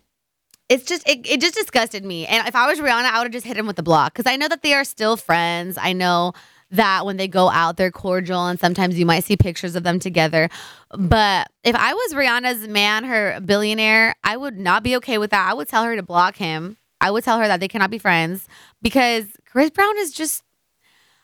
it's 0.68 0.84
just 0.84 1.06
it, 1.08 1.28
it 1.28 1.40
just 1.40 1.54
disgusted 1.54 2.04
me. 2.04 2.26
And 2.26 2.46
if 2.48 2.56
I 2.56 2.68
was 2.68 2.78
Rihanna, 2.78 3.10
I 3.10 3.18
would 3.18 3.24
have 3.24 3.32
just 3.32 3.46
hit 3.46 3.56
him 3.56 3.66
with 3.66 3.76
the 3.76 3.82
block 3.82 4.14
because 4.14 4.30
I 4.30 4.36
know 4.36 4.48
that 4.48 4.62
they 4.62 4.72
are 4.72 4.84
still 4.84 5.16
friends. 5.16 5.76
I 5.76 5.92
know 5.92 6.32
that 6.70 7.04
when 7.04 7.16
they 7.16 7.28
go 7.28 7.48
out, 7.48 7.76
they're 7.76 7.90
cordial, 7.90 8.46
and 8.46 8.58
sometimes 8.58 8.98
you 8.98 9.06
might 9.06 9.24
see 9.24 9.36
pictures 9.36 9.74
of 9.74 9.82
them 9.82 9.98
together. 9.98 10.48
But 10.96 11.50
if 11.64 11.74
I 11.74 11.94
was 11.94 12.14
Rihanna's 12.14 12.68
man, 12.68 13.04
her 13.04 13.40
billionaire, 13.40 14.14
I 14.22 14.36
would 14.36 14.58
not 14.58 14.82
be 14.82 14.96
okay 14.96 15.18
with 15.18 15.30
that. 15.30 15.48
I 15.48 15.54
would 15.54 15.68
tell 15.68 15.84
her 15.84 15.96
to 15.96 16.02
block 16.02 16.36
him. 16.36 16.76
I 17.00 17.10
would 17.10 17.24
tell 17.24 17.38
her 17.38 17.48
that 17.48 17.60
they 17.60 17.68
cannot 17.68 17.90
be 17.90 17.98
friends 17.98 18.46
because 18.82 19.24
Chris 19.46 19.70
Brown 19.70 19.98
is 19.98 20.12
just. 20.12 20.42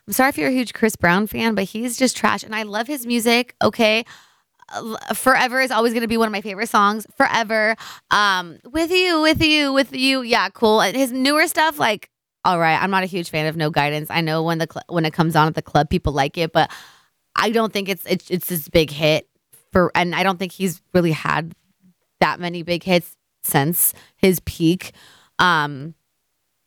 I'm 0.06 0.12
sorry 0.12 0.28
if 0.28 0.38
you're 0.38 0.48
a 0.48 0.52
huge 0.52 0.72
Chris 0.72 0.94
Brown 0.94 1.26
fan, 1.26 1.54
but 1.56 1.64
he's 1.64 1.96
just 1.96 2.16
trash. 2.16 2.44
And 2.44 2.54
I 2.54 2.62
love 2.62 2.86
his 2.86 3.06
music. 3.06 3.56
Okay. 3.60 4.04
Forever 5.14 5.60
is 5.60 5.72
always 5.72 5.92
going 5.92 6.02
to 6.02 6.08
be 6.08 6.16
one 6.16 6.28
of 6.28 6.32
my 6.32 6.40
favorite 6.40 6.68
songs. 6.68 7.06
Forever. 7.16 7.76
Um, 8.12 8.58
with 8.64 8.92
you, 8.92 9.20
with 9.20 9.42
you, 9.42 9.72
with 9.72 9.92
you. 9.92 10.22
Yeah, 10.22 10.48
cool. 10.50 10.80
And 10.80 10.96
His 10.96 11.10
newer 11.10 11.48
stuff, 11.48 11.80
like 11.80 12.08
all 12.46 12.60
right. 12.60 12.80
I'm 12.80 12.92
not 12.92 13.02
a 13.02 13.06
huge 13.06 13.28
fan 13.28 13.46
of 13.46 13.56
No 13.56 13.70
Guidance. 13.70 14.08
I 14.08 14.20
know 14.20 14.44
when 14.44 14.58
the 14.58 14.68
cl- 14.70 14.84
when 14.88 15.04
it 15.04 15.12
comes 15.12 15.34
on 15.34 15.48
at 15.48 15.56
the 15.56 15.62
club, 15.62 15.90
people 15.90 16.12
like 16.12 16.38
it, 16.38 16.52
but 16.52 16.70
I 17.34 17.50
don't 17.50 17.72
think 17.72 17.88
it's 17.88 18.06
it's 18.06 18.30
it's 18.30 18.46
this 18.46 18.68
big 18.68 18.90
hit 18.90 19.28
for, 19.72 19.90
and 19.96 20.14
I 20.14 20.22
don't 20.22 20.38
think 20.38 20.52
he's 20.52 20.80
really 20.94 21.10
had 21.10 21.56
that 22.20 22.38
many 22.38 22.62
big 22.62 22.84
hits 22.84 23.16
since 23.42 23.94
his 24.16 24.38
peak. 24.40 24.92
Um, 25.40 25.94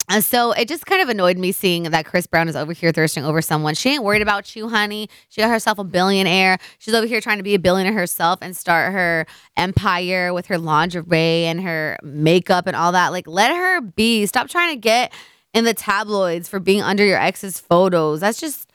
and 0.09 0.21
so 0.21 0.51
it 0.51 0.67
just 0.67 0.85
kind 0.85 1.01
of 1.01 1.07
annoyed 1.07 1.37
me 1.37 1.53
seeing 1.53 1.83
that 1.83 2.05
Chris 2.05 2.27
Brown 2.27 2.49
is 2.49 2.57
over 2.57 2.73
here 2.73 2.91
thirsting 2.91 3.23
over 3.23 3.41
someone. 3.41 3.73
She 3.73 3.91
ain't 3.91 4.03
worried 4.03 4.21
about 4.21 4.55
you, 4.57 4.67
honey. 4.67 5.07
She 5.29 5.39
got 5.39 5.49
herself 5.49 5.79
a 5.79 5.85
billionaire. 5.85 6.57
She's 6.79 6.93
over 6.93 7.07
here 7.07 7.21
trying 7.21 7.37
to 7.37 7.43
be 7.43 7.55
a 7.55 7.59
billionaire 7.59 7.93
herself 7.93 8.39
and 8.41 8.57
start 8.57 8.91
her 8.91 9.27
empire 9.55 10.33
with 10.33 10.47
her 10.47 10.57
lingerie 10.57 11.45
and 11.45 11.61
her 11.61 11.97
makeup 12.03 12.67
and 12.67 12.75
all 12.75 12.91
that. 12.91 13.13
Like, 13.13 13.27
let 13.27 13.55
her 13.55 13.79
be. 13.79 14.25
Stop 14.25 14.49
trying 14.49 14.75
to 14.75 14.81
get 14.81 15.13
in 15.53 15.65
the 15.65 15.73
tabloids 15.73 16.47
for 16.47 16.59
being 16.59 16.81
under 16.81 17.05
your 17.05 17.19
ex's 17.19 17.59
photos. 17.59 18.19
That's 18.19 18.39
just 18.39 18.71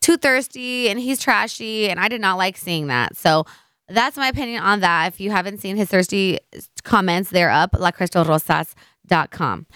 too 0.00 0.16
thirsty 0.16 0.88
and 0.88 1.00
he's 1.00 1.20
trashy. 1.20 1.88
And 1.88 1.98
I 1.98 2.08
did 2.08 2.20
not 2.20 2.36
like 2.36 2.56
seeing 2.56 2.88
that. 2.88 3.16
So 3.16 3.44
that's 3.88 4.16
my 4.16 4.28
opinion 4.28 4.62
on 4.62 4.80
that. 4.80 5.08
If 5.08 5.20
you 5.20 5.30
haven't 5.30 5.58
seen 5.58 5.76
his 5.76 5.88
thirsty 5.88 6.38
comments, 6.84 7.30
they're 7.30 7.50
up, 7.50 7.72
lacrystalrosas.com. 7.72 9.66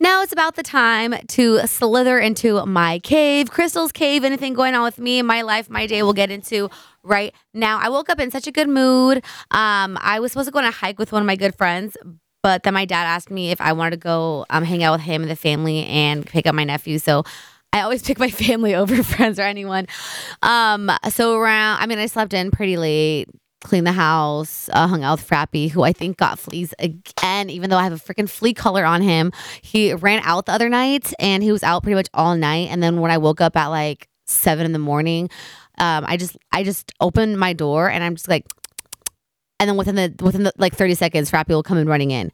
Now 0.00 0.22
it's 0.22 0.32
about 0.32 0.54
the 0.54 0.62
time 0.62 1.14
to 1.28 1.66
slither 1.66 2.20
into 2.20 2.64
my 2.66 3.00
cave, 3.00 3.50
Crystal's 3.50 3.90
cave. 3.90 4.22
Anything 4.22 4.54
going 4.54 4.74
on 4.76 4.84
with 4.84 4.98
me, 4.98 5.22
my 5.22 5.42
life, 5.42 5.68
my 5.68 5.86
day, 5.86 6.04
we'll 6.04 6.12
get 6.12 6.30
into 6.30 6.70
right 7.02 7.34
now. 7.52 7.80
I 7.80 7.88
woke 7.88 8.08
up 8.08 8.20
in 8.20 8.30
such 8.30 8.46
a 8.46 8.52
good 8.52 8.68
mood. 8.68 9.24
Um, 9.50 9.98
I 10.00 10.20
was 10.20 10.30
supposed 10.30 10.46
to 10.46 10.52
go 10.52 10.60
on 10.60 10.66
a 10.66 10.70
hike 10.70 11.00
with 11.00 11.10
one 11.10 11.20
of 11.20 11.26
my 11.26 11.34
good 11.34 11.56
friends, 11.56 11.96
but 12.42 12.62
then 12.62 12.74
my 12.74 12.84
dad 12.84 13.04
asked 13.04 13.30
me 13.30 13.50
if 13.50 13.60
I 13.60 13.72
wanted 13.72 13.92
to 13.92 13.96
go 13.96 14.46
um, 14.50 14.64
hang 14.64 14.82
out 14.82 14.92
with 14.92 15.02
him 15.02 15.22
and 15.22 15.30
the 15.30 15.36
family 15.36 15.84
and 15.86 16.24
pick 16.24 16.46
up 16.46 16.54
my 16.54 16.64
nephew. 16.64 16.98
So 16.98 17.24
I 17.72 17.80
always 17.80 18.02
pick 18.06 18.18
my 18.18 18.30
family 18.30 18.74
over 18.74 19.02
friends 19.02 19.38
or 19.38 19.42
anyone. 19.42 19.86
Um, 20.42 20.90
so 21.10 21.36
around, 21.36 21.80
I 21.80 21.86
mean, 21.86 21.98
I 21.98 22.06
slept 22.06 22.32
in 22.34 22.50
pretty 22.50 22.76
late, 22.76 23.28
cleaned 23.62 23.86
the 23.86 23.92
house, 23.92 24.68
uh, 24.72 24.86
hung 24.86 25.02
out 25.02 25.18
with 25.18 25.28
Frappy, 25.28 25.70
who 25.70 25.82
I 25.82 25.92
think 25.92 26.16
got 26.16 26.38
fleas 26.38 26.74
again, 26.78 27.50
even 27.50 27.70
though 27.70 27.76
I 27.76 27.84
have 27.84 27.92
a 27.92 27.96
freaking 27.96 28.28
flea 28.28 28.54
color 28.54 28.84
on 28.84 29.02
him. 29.02 29.32
He 29.62 29.92
ran 29.94 30.20
out 30.24 30.46
the 30.46 30.52
other 30.52 30.68
night 30.68 31.12
and 31.18 31.42
he 31.42 31.52
was 31.52 31.62
out 31.62 31.82
pretty 31.82 31.96
much 31.96 32.08
all 32.14 32.36
night. 32.36 32.68
And 32.70 32.82
then 32.82 33.00
when 33.00 33.10
I 33.10 33.18
woke 33.18 33.40
up 33.40 33.56
at 33.56 33.66
like 33.66 34.08
seven 34.26 34.64
in 34.64 34.72
the 34.72 34.78
morning, 34.78 35.28
um, 35.78 36.04
I 36.06 36.16
just 36.16 36.36
I 36.52 36.64
just 36.64 36.92
opened 37.00 37.38
my 37.38 37.52
door 37.52 37.88
and 37.88 38.02
I'm 38.02 38.16
just 38.16 38.28
like 38.28 38.44
and 39.60 39.68
then 39.68 39.76
within 39.76 39.94
the 39.94 40.14
within 40.20 40.44
the 40.44 40.52
like 40.58 40.74
30 40.74 40.94
seconds, 40.94 41.30
Frappy 41.30 41.50
will 41.50 41.62
come 41.62 41.78
in 41.78 41.88
running 41.88 42.10
in. 42.10 42.30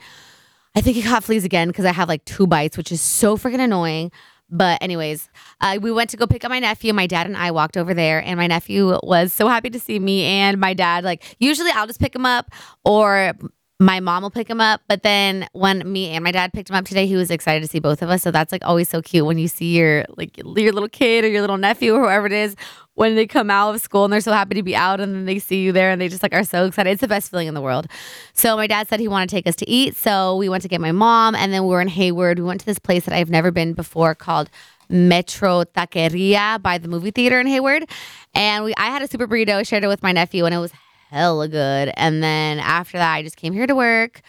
I 0.77 0.81
think 0.81 0.97
he 0.97 1.03
caught 1.03 1.25
fleas 1.25 1.45
again 1.45 1.69
because 1.69 1.85
I 1.85 1.93
have 1.93 2.09
like 2.09 2.25
two 2.25 2.47
bites, 2.47 2.77
which 2.77 2.91
is 2.91 3.01
so 3.01 3.37
freaking 3.37 3.61
annoying. 3.61 4.11
But 4.51 4.83
anyways, 4.83 5.31
uh, 5.61 5.79
we 5.81 5.91
went 5.91 6.11
to 6.11 6.17
go 6.17 6.27
pick 6.27 6.45
up 6.45 6.51
my 6.51 6.59
nephew. 6.59 6.93
My 6.93 7.07
dad 7.07 7.27
and 7.27 7.37
I 7.37 7.51
walked 7.51 7.77
over 7.77 7.95
there, 7.95 8.23
and 8.23 8.37
my 8.37 8.47
nephew 8.47 8.99
was 9.03 9.33
so 9.33 9.49
happy 9.49 9.71
to 9.71 9.81
see 9.81 9.99
me 9.99 10.25
and 10.25 10.61
my 10.61 10.75
dad. 10.75 11.05
Like 11.05 11.37
usually, 11.39 11.71
I'll 11.71 11.87
just 11.87 12.01
pick 12.01 12.15
him 12.15 12.27
up, 12.27 12.51
or 12.85 13.33
my 13.81 13.99
mom 13.99 14.23
will 14.23 14.31
pick 14.31 14.49
him 14.49 14.61
up. 14.61 14.83
But 14.89 15.03
then 15.03 15.49
when 15.53 15.91
me 15.91 16.11
and 16.11 16.23
my 16.23 16.31
dad 16.31 16.53
picked 16.53 16.71
him 16.71 16.77
up 16.77 16.85
today, 16.85 17.07
he 17.07 17.17
was 17.17 17.31
excited 17.31 17.61
to 17.61 17.69
see 17.69 17.81
both 17.81 18.03
of 18.03 18.09
us. 18.09 18.23
So 18.23 18.31
that's 18.31 18.53
like 18.53 18.65
always 18.65 18.89
so 18.89 19.03
cute 19.03 19.27
when 19.27 19.37
you 19.37 19.49
see 19.49 19.77
your 19.77 20.05
like 20.17 20.37
your 20.37 20.73
little 20.73 20.89
kid 20.89 21.25
or 21.25 21.29
your 21.29 21.41
little 21.41 21.57
nephew 21.57 21.95
or 21.95 22.01
whoever 22.01 22.27
it 22.27 22.33
is 22.33 22.55
when 22.95 23.17
they 23.17 23.27
come 23.27 23.51
out 23.51 23.75
of 23.75 23.81
school 23.81 24.05
and 24.05 24.13
they're 24.13 24.21
so 24.21 24.33
happy 24.33 24.55
to 24.55 24.63
be 24.63 24.77
out 24.77 25.01
and 25.01 25.13
then 25.13 25.25
they 25.25 25.41
see 25.41 25.63
you 25.63 25.73
there 25.73 25.91
and 25.91 26.01
they 26.01 26.09
just 26.09 26.23
like 26.23 26.33
are 26.33 26.45
so 26.45 26.67
excited. 26.67 26.91
It's 26.91 27.01
the 27.01 27.09
best 27.09 27.31
feeling 27.31 27.49
in 27.49 27.55
the 27.55 27.61
world. 27.61 27.89
So 28.33 28.57
my 28.57 28.69
dad 28.69 28.87
said 28.87 29.01
he 29.01 29.09
wanted 29.09 29.29
to 29.31 29.37
take 29.37 29.49
us 29.49 29.57
to 29.57 29.69
eat. 29.69 29.97
So 29.97 30.37
we 30.37 30.49
went 30.49 30.63
to 30.63 30.69
get 30.69 30.81
my 30.81 30.93
mom 30.93 31.35
and 31.35 31.53
then 31.53 31.65
we 31.65 31.71
were 31.71 31.81
in 31.81 31.89
Hayward. 31.89 32.39
We 32.39 32.45
went 32.45 32.61
to 32.61 32.67
this 32.67 32.79
place 32.79 33.05
that 33.07 33.15
I've 33.15 33.31
never 33.31 33.51
been 33.51 33.73
before 33.73 34.15
called 34.15 34.51
Metro 34.89 35.65
Taqueria 35.65 36.63
by 36.63 36.79
the 36.79 36.87
movie 36.87 37.11
theater 37.11 37.41
in 37.41 37.49
Hayward. 37.49 37.87
And 38.35 38.65
we 38.65 38.75
I 38.77 38.87
had 38.87 39.03
a 39.03 39.09
super 39.09 39.27
burrito, 39.27 39.67
shared 39.67 39.83
it 39.83 39.89
with 39.89 40.03
my 40.03 40.13
nephew 40.13 40.45
and 40.45 40.55
it 40.55 40.59
was 40.59 40.73
hella 41.11 41.49
good. 41.49 41.93
And 41.97 42.23
then 42.23 42.59
after 42.59 42.99
that 42.99 43.15
I 43.15 43.23
just 43.23 43.37
came 43.37 43.53
here 43.53 43.67
to 43.67 43.75
work. 43.75 44.23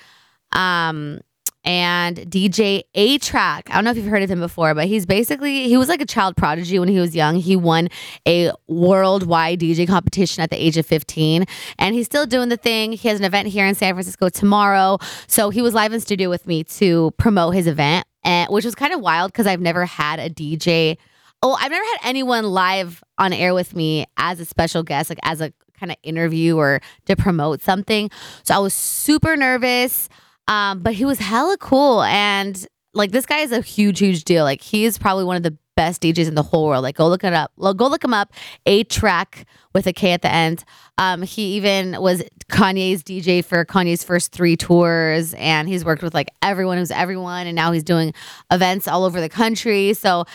Um 0.52 1.20
and 1.66 2.18
DJ 2.18 2.84
A-Trak. 2.94 3.64
I 3.70 3.74
don't 3.74 3.84
know 3.84 3.92
if 3.92 3.98
you've 3.98 4.06
heard 4.06 4.22
of 4.22 4.30
him 4.30 4.40
before, 4.40 4.74
but 4.76 4.86
he's 4.86 5.06
basically 5.06 5.68
he 5.68 5.78
was 5.78 5.90
like 5.90 6.00
a 6.00 6.06
child 6.06 6.38
prodigy 6.38 6.78
when 6.78 6.88
he 6.88 7.00
was 7.00 7.16
young. 7.16 7.36
He 7.36 7.56
won 7.56 7.90
a 8.28 8.52
worldwide 8.68 9.60
DJ 9.60 9.88
competition 9.88 10.44
at 10.44 10.52
the 10.52 10.64
age 10.64 10.78
of 10.78 10.86
15, 10.86 11.46
and 11.80 11.96
he's 11.96 12.06
still 12.06 12.28
doing 12.28 12.50
the 12.50 12.58
thing. 12.58 12.92
He 12.92 13.08
has 13.08 13.20
an 13.20 13.26
event 13.26 13.48
here 13.48 13.66
in 13.66 13.74
San 13.74 13.96
Francisco 13.96 14.30
tomorrow, 14.30 15.00
so 15.28 15.50
he 15.50 15.62
was 15.62 15.74
live 15.74 15.92
in 15.92 16.00
studio 16.00 16.30
with 16.30 16.46
me 16.46 16.64
to 16.66 17.12
promote 17.18 17.56
his 17.56 17.68
event, 17.68 18.06
and 18.24 18.50
which 18.52 18.66
was 18.66 18.76
kind 18.76 18.94
of 18.94 19.02
wild 19.02 19.32
because 19.32 19.48
I've 19.48 19.62
never 19.62 19.86
had 19.86 20.20
a 20.20 20.30
DJ. 20.30 20.98
Oh, 21.42 21.58
I've 21.60 21.72
never 21.72 21.84
had 21.84 21.98
anyone 22.04 22.46
live 22.46 23.04
on 23.18 23.34
air 23.34 23.54
with 23.54 23.76
me 23.76 24.06
as 24.18 24.40
a 24.40 24.46
special 24.46 24.84
guest, 24.84 25.10
like 25.10 25.20
as 25.24 25.42
a 25.42 25.52
kind 25.80 25.92
of 25.92 25.98
interview 26.04 26.58
or 26.58 26.82
to 27.06 27.16
promote 27.16 27.62
something. 27.62 28.10
So 28.44 28.56
I 28.56 28.60
was 28.60 28.74
super 28.74 29.36
nervous. 29.36 30.10
Um, 30.48 30.82
but 30.82 30.94
he 30.94 31.06
was 31.06 31.20
hella 31.20 31.58
cool. 31.58 32.04
And 32.04 32.68
like 32.94 33.12
this 33.12 33.26
guy 33.26 33.40
is 33.40 33.52
a 33.52 33.62
huge, 33.62 34.00
huge 34.00 34.24
deal. 34.24 34.44
Like 34.44 34.62
he 34.62 34.86
is 34.86 34.98
probably 34.98 35.24
one 35.24 35.38
of 35.38 35.44
the 35.44 35.58
best 35.76 36.02
DJs 36.02 36.28
in 36.28 36.36
the 36.36 36.44
whole 36.44 36.68
world. 36.68 36.84
Like 36.84 36.96
go 36.96 37.08
look 37.08 37.24
it 37.24 37.34
up. 37.34 37.52
Go 37.60 37.88
look 37.88 38.04
him 38.04 38.14
up. 38.14 38.32
A-Trak 38.66 39.44
with 39.74 39.88
a 39.88 39.94
K 39.94 40.12
at 40.12 40.22
the 40.22 40.32
end. 40.32 40.64
Um, 40.98 41.22
he 41.22 41.56
even 41.56 42.00
was 42.00 42.24
Kanye's 42.50 43.04
DJ 43.04 43.44
for 43.44 43.66
Kanye's 43.66 44.04
first 44.04 44.32
three 44.32 44.56
tours, 44.56 45.34
and 45.34 45.68
he's 45.68 45.84
worked 45.84 46.02
with 46.02 46.14
like 46.14 46.30
everyone 46.42 46.78
who's 46.78 46.92
everyone, 46.92 47.48
and 47.48 47.56
now 47.56 47.72
he's 47.72 47.84
doing 47.84 48.14
events 48.52 48.88
all 48.88 49.04
over 49.04 49.20
the 49.20 49.30
country. 49.30 49.94
So, 49.94 50.26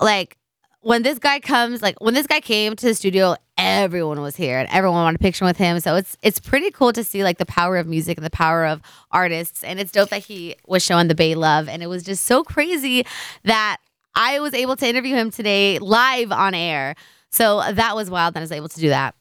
like 0.00 0.36
when 0.80 1.02
this 1.02 1.18
guy 1.18 1.40
comes, 1.40 1.80
like 1.80 1.98
when 2.00 2.12
this 2.12 2.26
guy 2.26 2.40
came 2.40 2.76
to 2.76 2.86
the 2.86 2.94
studio, 2.94 3.36
everyone 3.56 4.20
was 4.20 4.36
here 4.36 4.58
and 4.58 4.68
everyone 4.70 5.02
wanted 5.02 5.20
a 5.20 5.22
picture 5.22 5.44
with 5.44 5.56
him. 5.56 5.80
So 5.80 5.96
it's 5.96 6.16
it's 6.22 6.40
pretty 6.40 6.70
cool 6.70 6.92
to 6.92 7.04
see 7.04 7.22
like 7.22 7.38
the 7.38 7.46
power 7.46 7.76
of 7.76 7.86
music 7.86 8.18
and 8.18 8.24
the 8.24 8.30
power 8.30 8.66
of 8.66 8.80
artists. 9.10 9.62
And 9.62 9.78
it's 9.78 9.92
dope 9.92 10.10
that 10.10 10.24
he 10.24 10.56
was 10.66 10.84
showing 10.84 11.08
the 11.08 11.14
Bay 11.14 11.34
love. 11.34 11.68
And 11.68 11.82
it 11.82 11.86
was 11.86 12.02
just 12.02 12.24
so 12.24 12.42
crazy 12.42 13.04
that 13.44 13.78
I 14.14 14.40
was 14.40 14.54
able 14.54 14.76
to 14.76 14.88
interview 14.88 15.14
him 15.14 15.30
today 15.30 15.78
live 15.78 16.32
on 16.32 16.54
air. 16.54 16.94
So 17.30 17.62
that 17.72 17.96
was 17.96 18.10
wild 18.10 18.34
that 18.34 18.40
I 18.40 18.42
was 18.42 18.52
able 18.52 18.68
to 18.68 18.80
do 18.80 18.88
that. 18.88 19.14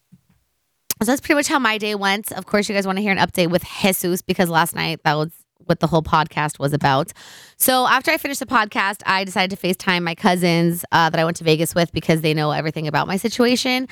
So 1.02 1.08
that's 1.12 1.22
pretty 1.22 1.36
much 1.36 1.48
how 1.48 1.60
my 1.60 1.78
day 1.78 1.96
went. 1.96 2.32
Of 2.32 2.46
course, 2.46 2.70
you 2.70 2.76
guys 2.76 2.86
want 2.86 2.98
to 2.98 3.02
hear 3.02 3.12
an 3.12 3.18
update 3.18 3.50
with 3.50 3.64
Jesus 3.82 4.22
because 4.22 4.50
last 4.50 4.76
night 4.76 5.02
that 5.04 5.16
was 5.16 5.32
what 5.66 5.80
the 5.80 5.88
whole 5.88 6.04
podcast 6.04 6.60
was 6.60 6.74
about. 6.74 7.12
So 7.58 7.88
after 7.88 8.12
I 8.12 8.18
finished 8.18 8.40
the 8.40 8.46
podcast, 8.46 9.02
I 9.06 9.24
decided 9.24 9.58
to 9.58 9.68
FaceTime 9.68 10.04
my 10.04 10.16
cousins 10.16 10.86
uh, 10.92 11.10
that 11.10 11.20
I 11.20 11.26
went 11.26 11.38
to 11.38 11.44
Vegas 11.44 11.74
with 11.74 11.92
because 11.94 12.22
they 12.22 12.34
know 12.34 12.52
everything 12.52 12.88
about 12.88 13.08
my 13.08 13.18
situation. 13.18 13.88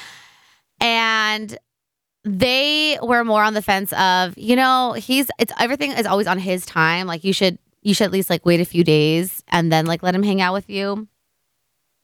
And 0.81 1.57
they 2.23 2.99
were 3.01 3.23
more 3.23 3.43
on 3.43 3.53
the 3.53 3.61
fence 3.61 3.93
of, 3.93 4.37
you 4.37 4.55
know, 4.55 4.93
he's 4.93 5.29
it's 5.39 5.53
everything 5.59 5.91
is 5.91 6.05
always 6.05 6.27
on 6.27 6.37
his 6.37 6.65
time. 6.65 7.07
Like 7.07 7.23
you 7.23 7.33
should 7.33 7.57
you 7.81 7.93
should 7.93 8.05
at 8.05 8.11
least 8.11 8.29
like 8.29 8.45
wait 8.45 8.59
a 8.59 8.65
few 8.65 8.83
days 8.83 9.43
and 9.47 9.71
then 9.71 9.85
like 9.85 10.03
let 10.03 10.13
him 10.13 10.23
hang 10.23 10.41
out 10.41 10.53
with 10.53 10.69
you. 10.69 11.07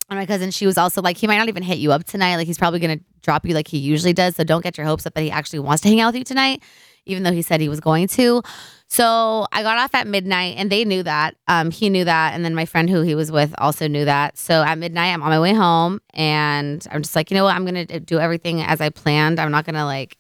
And 0.10 0.18
my 0.18 0.26
cousin, 0.26 0.52
she 0.52 0.66
was 0.66 0.78
also 0.78 1.02
like, 1.02 1.18
he 1.18 1.28
might 1.28 1.38
not 1.38 1.50
even 1.50 1.64
hit 1.64 1.80
you 1.80 1.92
up 1.92 2.06
tonight. 2.06 2.38
Like 2.38 2.48
he's 2.48 2.58
probably 2.58 2.80
gonna 2.80 3.00
drop 3.22 3.46
you 3.46 3.54
like 3.54 3.68
he 3.68 3.78
usually 3.78 4.14
does. 4.14 4.36
So 4.38 4.44
don't 4.44 4.64
get 4.64 4.78
your 4.78 4.88
hopes 4.88 5.06
up 5.06 5.14
that 5.16 5.22
he 5.22 5.30
actually 5.30 5.60
wants 5.60 5.82
to 5.84 5.90
hang 5.90 6.00
out 6.00 6.14
with 6.14 6.20
you 6.20 6.24
tonight, 6.24 6.64
even 7.08 7.24
though 7.24 7.32
he 7.32 7.42
said 7.42 7.62
he 7.62 7.70
was 7.70 7.80
going 7.80 8.08
to. 8.10 8.42
So 8.90 9.48
I 9.52 9.64
got 9.64 9.78
off 9.78 9.94
at 9.94 10.08
midnight 10.08 10.56
and 10.58 10.72
they 10.72 10.86
knew 10.86 11.04
that. 11.04 11.36
Um, 11.48 11.72
he 11.72 11.90
knew 11.90 12.06
that. 12.06 12.34
And 12.34 12.46
then 12.46 12.56
my 12.56 12.66
friend 12.66 12.90
who 12.90 13.02
he 13.02 13.16
was 13.16 13.32
with 13.32 13.54
also 13.58 13.88
knew 13.88 14.06
that. 14.06 14.38
So 14.38 14.64
at 14.64 14.78
midnight, 14.78 15.14
I'm 15.14 15.22
on 15.22 15.30
my 15.30 15.40
way 15.40 15.54
home 15.54 16.00
and 16.14 16.86
I'm 16.90 17.02
just 17.02 17.16
like, 17.16 17.30
you 17.30 17.36
know 17.36 17.44
what? 17.44 17.56
I'm 17.56 17.66
going 17.66 17.88
to 17.88 18.00
do 18.00 18.20
everything 18.20 18.62
as 18.62 18.80
I 18.80 18.90
planned. 18.90 19.40
I'm 19.40 19.52
not 19.52 19.66
going 19.66 19.76
to 19.76 19.84
like, 19.84 20.18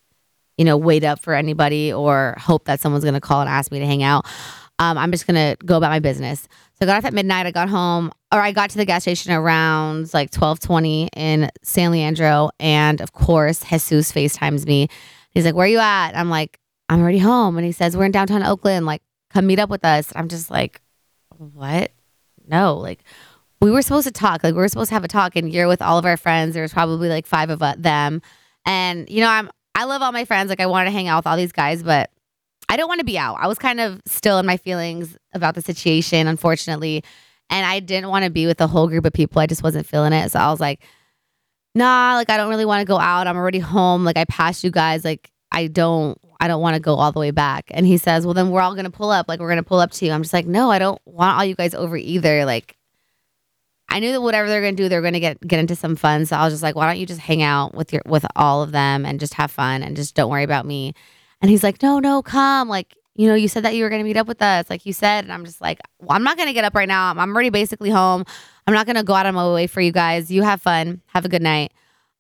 you 0.58 0.66
know, 0.66 0.76
wait 0.76 1.04
up 1.04 1.22
for 1.22 1.34
anybody 1.34 1.94
or 1.94 2.36
hope 2.38 2.66
that 2.66 2.82
someone's 2.82 3.06
going 3.06 3.14
to 3.14 3.22
call 3.22 3.40
and 3.42 3.50
ask 3.50 3.72
me 3.72 3.80
to 3.80 3.86
hang 3.86 4.04
out. 4.04 4.26
Um, 4.80 4.98
I'm 4.98 5.12
just 5.12 5.26
going 5.26 5.36
to 5.36 5.66
go 5.66 5.78
about 5.78 5.90
my 5.90 6.00
business. 6.00 6.42
So 6.74 6.82
I 6.82 6.86
got 6.86 6.98
off 6.98 7.06
at 7.06 7.14
midnight. 7.14 7.46
I 7.46 7.52
got 7.52 7.70
home 7.70 8.12
or 8.32 8.40
I 8.40 8.52
got 8.52 8.70
to 8.72 8.78
the 8.78 8.86
gas 8.86 9.04
station 9.04 9.32
around 9.32 10.14
like 10.14 10.34
1220 10.34 11.10
in 11.16 11.50
San 11.64 11.92
Leandro. 11.92 12.50
And 12.60 13.02
of 13.02 13.14
course, 13.14 13.64
Jesus 13.64 14.12
FaceTimes 14.12 14.66
me. 14.66 14.90
He's 15.32 15.46
like, 15.46 15.56
where 15.56 15.68
you 15.68 15.80
at? 15.80 16.12
I'm 16.16 16.30
like, 16.30 16.60
I'm 16.90 17.02
already 17.02 17.20
home. 17.20 17.58
And 17.58 17.66
he 17.66 17.72
says, 17.72 17.96
We're 17.98 18.06
in 18.06 18.12
downtown 18.12 18.44
Oakland. 18.44 18.86
Like, 18.86 19.02
come 19.30 19.48
meet 19.48 19.60
up 19.60 19.70
with 19.70 19.86
us. 19.86 20.12
I'm 20.16 20.28
just 20.28 20.50
like, 20.50 20.82
What? 21.38 21.92
No. 22.48 22.78
Like, 22.78 23.04
we 23.62 23.72
were 23.72 23.82
supposed 23.82 24.08
to 24.08 24.14
talk. 24.14 24.44
Like, 24.44 24.54
we 24.54 24.60
were 24.60 24.68
supposed 24.68 24.90
to 24.90 24.96
have 24.96 25.04
a 25.04 25.08
talk, 25.08 25.36
and 25.36 25.52
you're 25.52 25.68
with 25.68 25.82
all 25.82 25.98
of 25.98 26.06
our 26.06 26.18
friends. 26.18 26.54
There 26.54 26.64
was 26.64 26.74
probably 26.74 27.10
like 27.10 27.26
five 27.26 27.50
of 27.50 27.60
them. 27.82 28.22
And, 28.66 29.10
you 29.10 29.22
know, 29.22 29.30
I'm, 29.30 29.50
I 29.76 29.86
love 29.86 30.02
all 30.02 30.12
my 30.12 30.26
friends. 30.26 30.50
Like, 30.50 30.60
I 30.60 30.66
want 30.66 30.88
to 30.88 30.92
hang 30.92 31.08
out 31.08 31.20
with 31.20 31.28
all 31.28 31.38
these 31.38 31.52
guys, 31.52 31.84
but 31.84 32.10
I 32.70 32.78
don't 32.78 32.88
want 32.88 33.00
to 33.00 33.06
be 33.06 33.18
out. 33.18 33.38
I 33.40 33.48
was 33.48 33.58
kind 33.58 33.80
of 33.80 34.02
still 34.06 34.40
in 34.40 34.46
my 34.46 34.58
feelings 34.58 35.18
about 35.34 35.56
the 35.56 35.62
situation, 35.62 36.28
unfortunately. 36.28 37.04
And 37.50 37.66
I 37.66 37.80
didn't 37.80 38.10
want 38.10 38.26
to 38.26 38.32
be 38.32 38.46
with 38.46 38.60
a 38.60 38.68
whole 38.68 38.88
group 38.88 39.06
of 39.06 39.14
people. 39.14 39.42
I 39.42 39.48
just 39.48 39.64
wasn't 39.64 39.88
feeling 39.88 40.14
it. 40.14 40.32
So 40.32 40.40
I 40.40 40.52
was 40.52 40.60
like, 40.60 40.84
nah, 41.74 42.16
like, 42.16 42.30
I 42.30 42.38
don't 42.38 42.50
really 42.50 42.66
want 42.66 42.82
to 42.82 42.86
go 42.86 43.00
out. 43.00 43.26
I'm 43.26 43.38
already 43.38 43.60
home. 43.60 44.04
Like, 44.04 44.18
I 44.18 44.26
passed 44.26 44.64
you 44.64 44.72
guys. 44.72 45.06
Like, 45.06 45.32
I 45.58 45.68
don't 45.68 46.20
I 46.40 46.48
don't 46.48 46.62
want 46.62 46.76
to 46.76 46.80
go 46.80 46.96
all 46.96 47.12
the 47.12 47.20
way 47.20 47.32
back. 47.32 47.66
And 47.72 47.88
he 47.88 47.98
says, 47.98 48.26
Well, 48.26 48.36
then 48.36 48.52
we're 48.52 48.62
all 48.62 48.74
going 48.74 48.86
to 48.86 48.92
pull 48.92 49.10
up. 49.10 49.28
Like, 49.28 49.40
we're 49.40 49.48
going 49.48 49.58
to 49.58 49.64
pull 49.64 49.80
up 49.80 49.92
to 49.94 50.06
you. 50.06 50.12
I'm 50.12 50.22
just 50.22 50.34
like, 50.34 50.46
No, 50.46 50.70
I 50.70 50.78
don't 50.78 51.02
want 51.06 51.38
all 51.38 51.44
you 51.44 51.56
guys 51.56 51.74
over 51.74 51.98
either. 51.98 52.46
Like, 52.46 52.78
I 53.90 54.00
knew 54.00 54.12
that 54.12 54.22
whatever 54.22 54.48
they're 54.48 54.62
going 54.62 54.76
to 54.76 54.84
do, 54.84 54.88
they're 54.88 55.02
going 55.02 55.16
to 55.16 55.20
get 55.20 55.42
get 55.42 55.60
into 55.60 55.76
some 55.76 55.96
fun. 55.96 56.28
So 56.28 56.36
I 56.36 56.44
was 56.44 56.54
just 56.54 56.62
like, 56.62 56.76
Why 56.76 56.86
don't 56.86 57.00
you 57.00 57.08
just 57.08 57.22
hang 57.22 57.42
out 57.42 57.74
with 57.74 57.92
your 57.92 58.04
with 58.06 58.26
all 58.36 58.62
of 58.62 58.72
them 58.72 59.06
and 59.06 59.20
just 59.20 59.34
have 59.34 59.50
fun 59.50 59.82
and 59.82 59.96
just 59.96 60.14
don't 60.14 60.30
worry 60.30 60.44
about 60.44 60.66
me? 60.68 60.94
And 61.42 61.50
he's 61.50 61.64
like, 61.64 61.82
No, 61.82 61.98
no, 61.98 62.22
come. 62.22 62.70
Like, 62.70 62.96
you 63.16 63.28
know, 63.28 63.36
you 63.36 63.48
said 63.48 63.64
that 63.64 63.76
you 63.76 63.84
were 63.84 63.90
going 63.90 64.02
to 64.02 64.08
meet 64.08 64.18
up 64.18 64.28
with 64.28 64.42
us, 64.44 64.70
like 64.70 64.86
you 64.86 64.94
said. 64.94 65.24
And 65.24 65.34
I'm 65.34 65.44
just 65.44 65.60
like, 65.60 65.80
well, 66.00 66.12
I'm 66.12 66.24
not 66.24 66.38
going 66.38 66.50
to 66.50 66.54
get 66.54 66.66
up 66.66 66.76
right 66.76 66.88
now. 66.88 67.10
I'm 67.10 67.18
already 67.18 67.50
basically 67.50 67.90
home. 67.90 68.24
I'm 68.68 68.76
not 68.76 68.86
going 68.86 68.96
to 68.96 69.04
go 69.04 69.16
out 69.16 69.26
of 69.26 69.34
my 69.34 69.52
way 69.52 69.66
for 69.66 69.82
you 69.82 69.92
guys. 69.92 70.30
You 70.30 70.44
have 70.44 70.62
fun. 70.62 71.02
Have 71.08 71.26
a 71.26 71.30
good 71.30 71.42
night. 71.42 71.74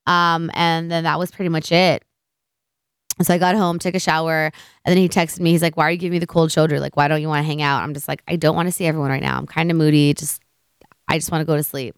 Um, 0.08 0.50
and 0.56 0.89
then 0.89 1.04
that 1.04 1.19
was 1.19 1.30
pretty 1.30 1.50
much 1.50 1.71
it. 1.71 2.04
So 3.21 3.34
I 3.34 3.38
got 3.38 3.56
home, 3.56 3.80
took 3.80 3.95
a 3.95 3.99
shower, 3.99 4.51
and 4.86 4.91
then 4.91 4.97
he 4.97 5.10
texted 5.10 5.39
me. 5.39 5.51
He's 5.51 5.62
like, 5.62 5.75
"Why 5.75 5.88
are 5.88 5.91
you 5.91 5.97
giving 5.97 6.13
me 6.13 6.19
the 6.19 6.27
cold 6.27 6.51
shoulder? 6.51 6.80
Like, 6.80 6.95
why 6.95 7.08
don't 7.08 7.21
you 7.21 7.27
want 7.27 7.39
to 7.43 7.47
hang 7.47 7.62
out?" 7.62 7.82
I'm 7.82 7.93
just 7.93 8.08
like, 8.08 8.21
"I 8.27 8.36
don't 8.36 8.56
want 8.56 8.67
to 8.67 8.71
see 8.71 8.86
everyone 8.86 9.10
right 9.10 9.21
now. 9.21 9.38
I'm 9.38 9.47
kind 9.47 9.71
of 9.71 9.77
moody. 9.77 10.13
Just, 10.13 10.41
I 11.08 11.17
just 11.17 11.32
want 11.32 11.41
to 11.41 11.45
go 11.45 11.56
to 11.56 11.63
sleep." 11.63 11.95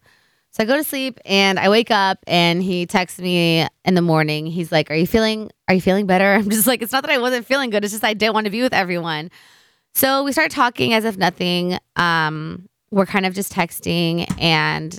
So 0.51 0.63
I 0.63 0.65
go 0.65 0.75
to 0.75 0.83
sleep, 0.83 1.19
and 1.25 1.59
I 1.59 1.69
wake 1.69 1.91
up, 1.91 2.19
and 2.25 2.63
he 2.63 2.85
texts 2.85 3.19
me 3.19 3.67
in 3.85 3.93
the 3.93 4.01
morning. 4.01 4.47
He's 4.47 4.71
like, 4.71 4.89
"Are 4.91 4.95
you 4.95 5.07
feeling? 5.07 5.51
Are 5.67 5.73
you 5.75 5.81
feeling 5.81 6.07
better?" 6.07 6.33
I'm 6.35 6.49
just 6.49 6.67
like, 6.67 6.81
"It's 6.81 6.91
not 6.91 7.03
that 7.03 7.11
I 7.11 7.17
wasn't 7.17 7.45
feeling 7.45 7.69
good. 7.69 7.83
It's 7.83 7.93
just 7.93 8.03
I 8.03 8.13
didn't 8.13 8.33
want 8.33 8.45
to 8.45 8.51
be 8.51 8.61
with 8.61 8.73
everyone." 8.73 9.29
So 9.95 10.23
we 10.23 10.31
start 10.31 10.51
talking 10.51 10.93
as 10.93 11.03
if 11.03 11.17
nothing. 11.17 11.77
Um, 11.95 12.69
we're 12.91 13.05
kind 13.05 13.25
of 13.25 13.33
just 13.33 13.51
texting, 13.51 14.25
and 14.39 14.97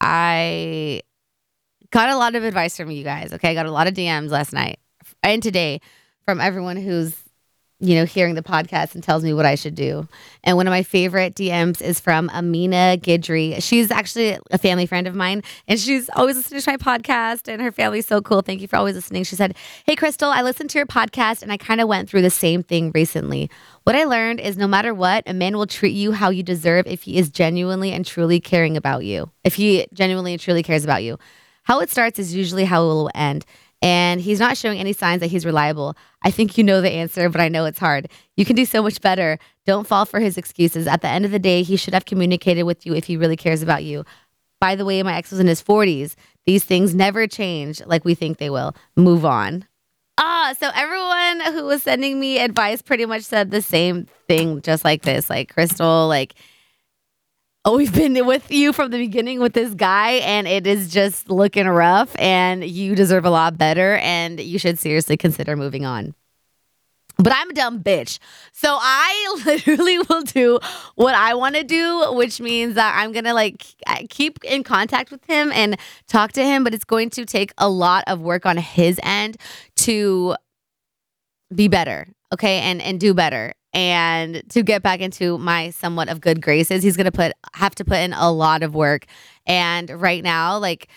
I 0.00 1.02
got 1.90 2.08
a 2.08 2.16
lot 2.16 2.34
of 2.34 2.42
advice 2.44 2.76
from 2.76 2.90
you 2.90 3.04
guys. 3.04 3.32
Okay, 3.32 3.50
I 3.50 3.54
got 3.54 3.66
a 3.66 3.70
lot 3.70 3.86
of 3.86 3.94
DMs 3.94 4.30
last 4.30 4.52
night 4.52 4.80
and 5.22 5.42
today 5.42 5.80
from 6.24 6.40
everyone 6.40 6.76
who's 6.76 7.16
you 7.82 7.94
know 7.94 8.04
hearing 8.04 8.34
the 8.34 8.42
podcast 8.42 8.94
and 8.94 9.02
tells 9.02 9.24
me 9.24 9.32
what 9.32 9.46
I 9.46 9.54
should 9.54 9.74
do. 9.74 10.06
And 10.44 10.56
one 10.56 10.66
of 10.66 10.70
my 10.70 10.82
favorite 10.82 11.34
DMs 11.34 11.80
is 11.80 11.98
from 11.98 12.28
Amina 12.30 12.98
Gidry. 13.00 13.62
She's 13.62 13.90
actually 13.90 14.38
a 14.50 14.58
family 14.58 14.84
friend 14.86 15.06
of 15.06 15.14
mine, 15.14 15.42
and 15.66 15.80
she's 15.80 16.10
always 16.14 16.36
listening 16.36 16.60
to 16.60 16.70
my 16.72 16.76
podcast. 16.76 17.48
And 17.48 17.60
her 17.62 17.72
family's 17.72 18.06
so 18.06 18.20
cool. 18.20 18.42
Thank 18.42 18.60
you 18.60 18.68
for 18.68 18.76
always 18.76 18.94
listening. 18.96 19.24
She 19.24 19.34
said, 19.34 19.56
"Hey, 19.86 19.96
Crystal, 19.96 20.30
I 20.30 20.42
listened 20.42 20.70
to 20.70 20.78
your 20.78 20.86
podcast, 20.86 21.42
and 21.42 21.50
I 21.50 21.56
kind 21.56 21.80
of 21.80 21.88
went 21.88 22.08
through 22.08 22.22
the 22.22 22.30
same 22.30 22.62
thing 22.62 22.92
recently. 22.94 23.50
What 23.84 23.96
I 23.96 24.04
learned 24.04 24.40
is 24.40 24.58
no 24.58 24.68
matter 24.68 24.92
what, 24.92 25.24
a 25.26 25.32
man 25.32 25.56
will 25.56 25.66
treat 25.66 25.94
you 25.94 26.12
how 26.12 26.28
you 26.28 26.42
deserve 26.42 26.86
if 26.86 27.02
he 27.02 27.16
is 27.16 27.30
genuinely 27.30 27.92
and 27.92 28.04
truly 28.04 28.40
caring 28.40 28.76
about 28.76 29.04
you. 29.04 29.30
If 29.42 29.54
he 29.54 29.86
genuinely 29.94 30.34
and 30.34 30.40
truly 30.40 30.62
cares 30.62 30.84
about 30.84 31.02
you." 31.02 31.18
How 31.64 31.80
it 31.80 31.90
starts 31.90 32.18
is 32.18 32.34
usually 32.34 32.64
how 32.64 32.82
it 32.82 32.86
will 32.86 33.10
end 33.14 33.44
and 33.82 34.20
he's 34.20 34.40
not 34.40 34.56
showing 34.56 34.78
any 34.78 34.92
signs 34.92 35.20
that 35.20 35.28
he's 35.28 35.46
reliable. 35.46 35.96
I 36.22 36.30
think 36.30 36.58
you 36.58 36.64
know 36.64 36.80
the 36.80 36.90
answer, 36.90 37.28
but 37.28 37.40
I 37.40 37.48
know 37.48 37.64
it's 37.64 37.78
hard. 37.78 38.08
You 38.36 38.44
can 38.44 38.56
do 38.56 38.64
so 38.64 38.82
much 38.82 39.00
better. 39.00 39.38
Don't 39.66 39.86
fall 39.86 40.04
for 40.04 40.20
his 40.20 40.36
excuses. 40.36 40.86
At 40.86 41.00
the 41.00 41.08
end 41.08 41.24
of 41.24 41.30
the 41.30 41.38
day, 41.38 41.62
he 41.62 41.76
should 41.76 41.94
have 41.94 42.04
communicated 42.04 42.64
with 42.64 42.84
you 42.84 42.94
if 42.94 43.04
he 43.04 43.16
really 43.16 43.36
cares 43.36 43.62
about 43.62 43.84
you. 43.84 44.04
By 44.60 44.74
the 44.74 44.84
way, 44.84 45.02
my 45.02 45.16
ex 45.16 45.30
was 45.30 45.40
in 45.40 45.46
his 45.46 45.62
40s. 45.62 46.14
These 46.44 46.64
things 46.64 46.94
never 46.94 47.26
change 47.26 47.80
like 47.86 48.04
we 48.04 48.14
think 48.14 48.38
they 48.38 48.50
will. 48.50 48.74
Move 48.96 49.24
on. 49.24 49.64
Ah, 50.18 50.54
so 50.58 50.70
everyone 50.74 51.54
who 51.54 51.64
was 51.64 51.82
sending 51.82 52.20
me 52.20 52.38
advice 52.38 52.82
pretty 52.82 53.06
much 53.06 53.22
said 53.22 53.50
the 53.50 53.62
same 53.62 54.06
thing, 54.28 54.60
just 54.60 54.84
like 54.84 55.00
this. 55.02 55.30
Like, 55.30 55.54
Crystal, 55.54 56.08
like, 56.08 56.34
oh, 57.64 57.76
we've 57.76 57.92
been 57.92 58.24
with 58.26 58.50
you 58.50 58.72
from 58.72 58.90
the 58.90 58.98
beginning 58.98 59.40
with 59.40 59.52
this 59.52 59.74
guy, 59.74 60.12
and 60.12 60.48
it 60.48 60.66
is 60.66 60.92
just 60.92 61.30
looking 61.30 61.68
rough, 61.68 62.14
and 62.18 62.64
you 62.64 62.94
deserve 62.94 63.24
a 63.24 63.30
lot 63.30 63.58
better, 63.58 63.96
and 63.96 64.40
you 64.40 64.58
should 64.58 64.78
seriously 64.78 65.16
consider 65.16 65.56
moving 65.56 65.84
on. 65.84 66.14
But 67.18 67.34
I'm 67.34 67.50
a 67.50 67.52
dumb 67.52 67.82
bitch. 67.82 68.18
So 68.52 68.78
I 68.80 69.40
literally 69.44 69.98
will 69.98 70.22
do 70.22 70.58
what 70.94 71.14
I 71.14 71.34
want 71.34 71.54
to 71.56 71.64
do, 71.64 72.12
which 72.14 72.40
means 72.40 72.76
that 72.76 72.96
I'm 72.96 73.12
going 73.12 73.26
to 73.26 73.34
like 73.34 73.66
keep 74.08 74.42
in 74.42 74.64
contact 74.64 75.10
with 75.10 75.22
him 75.26 75.52
and 75.52 75.78
talk 76.08 76.32
to 76.32 76.42
him, 76.42 76.64
but 76.64 76.72
it's 76.72 76.84
going 76.84 77.10
to 77.10 77.26
take 77.26 77.52
a 77.58 77.68
lot 77.68 78.04
of 78.06 78.20
work 78.20 78.46
on 78.46 78.56
his 78.56 78.98
end 79.02 79.36
to 79.76 80.34
be 81.54 81.68
better, 81.68 82.08
okay? 82.32 82.60
And 82.60 82.80
and 82.80 82.98
do 82.98 83.12
better 83.12 83.52
and 83.72 84.42
to 84.50 84.62
get 84.62 84.82
back 84.82 85.00
into 85.00 85.38
my 85.38 85.70
somewhat 85.70 86.08
of 86.08 86.20
good 86.20 86.42
graces 86.42 86.82
he's 86.82 86.96
gonna 86.96 87.12
put 87.12 87.32
have 87.54 87.74
to 87.74 87.84
put 87.84 87.98
in 87.98 88.12
a 88.12 88.30
lot 88.30 88.62
of 88.62 88.74
work. 88.74 89.06
And 89.46 89.90
right 89.90 90.22
now 90.22 90.58
like 90.58 90.88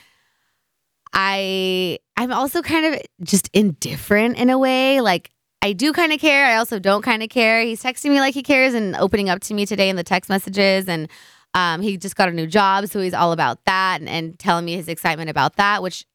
i 1.15 1.99
i'm 2.17 2.31
also 2.31 2.63
kind 2.63 2.93
of 2.93 3.01
just 3.21 3.49
indifferent 3.53 4.38
in 4.38 4.49
a 4.49 4.57
way. 4.57 5.01
Like 5.01 5.29
i 5.62 5.73
do 5.73 5.93
kind 5.93 6.12
of 6.12 6.19
care. 6.19 6.45
I 6.45 6.55
also 6.55 6.79
don't 6.79 7.03
kind 7.03 7.21
of 7.21 7.29
care. 7.29 7.62
He's 7.62 7.83
texting 7.83 8.09
me 8.09 8.19
like 8.19 8.33
he 8.33 8.43
cares 8.43 8.73
and 8.73 8.95
opening 8.95 9.29
up 9.29 9.41
to 9.41 9.53
me 9.53 9.65
today 9.65 9.89
in 9.89 9.95
the 9.95 10.03
text 10.03 10.29
messages. 10.29 10.88
And 10.88 11.09
um, 11.55 11.83
he 11.83 11.97
just 11.97 12.15
got 12.15 12.29
a 12.29 12.31
new 12.31 12.47
job 12.47 12.88
so 12.88 12.99
he's 12.99 13.13
all 13.13 13.31
about 13.31 13.63
that 13.65 13.99
and, 13.99 14.09
and 14.09 14.39
telling 14.39 14.65
me 14.65 14.75
his 14.75 14.88
excitement 14.88 15.29
about 15.29 15.57
that 15.57 15.83
which 15.83 16.05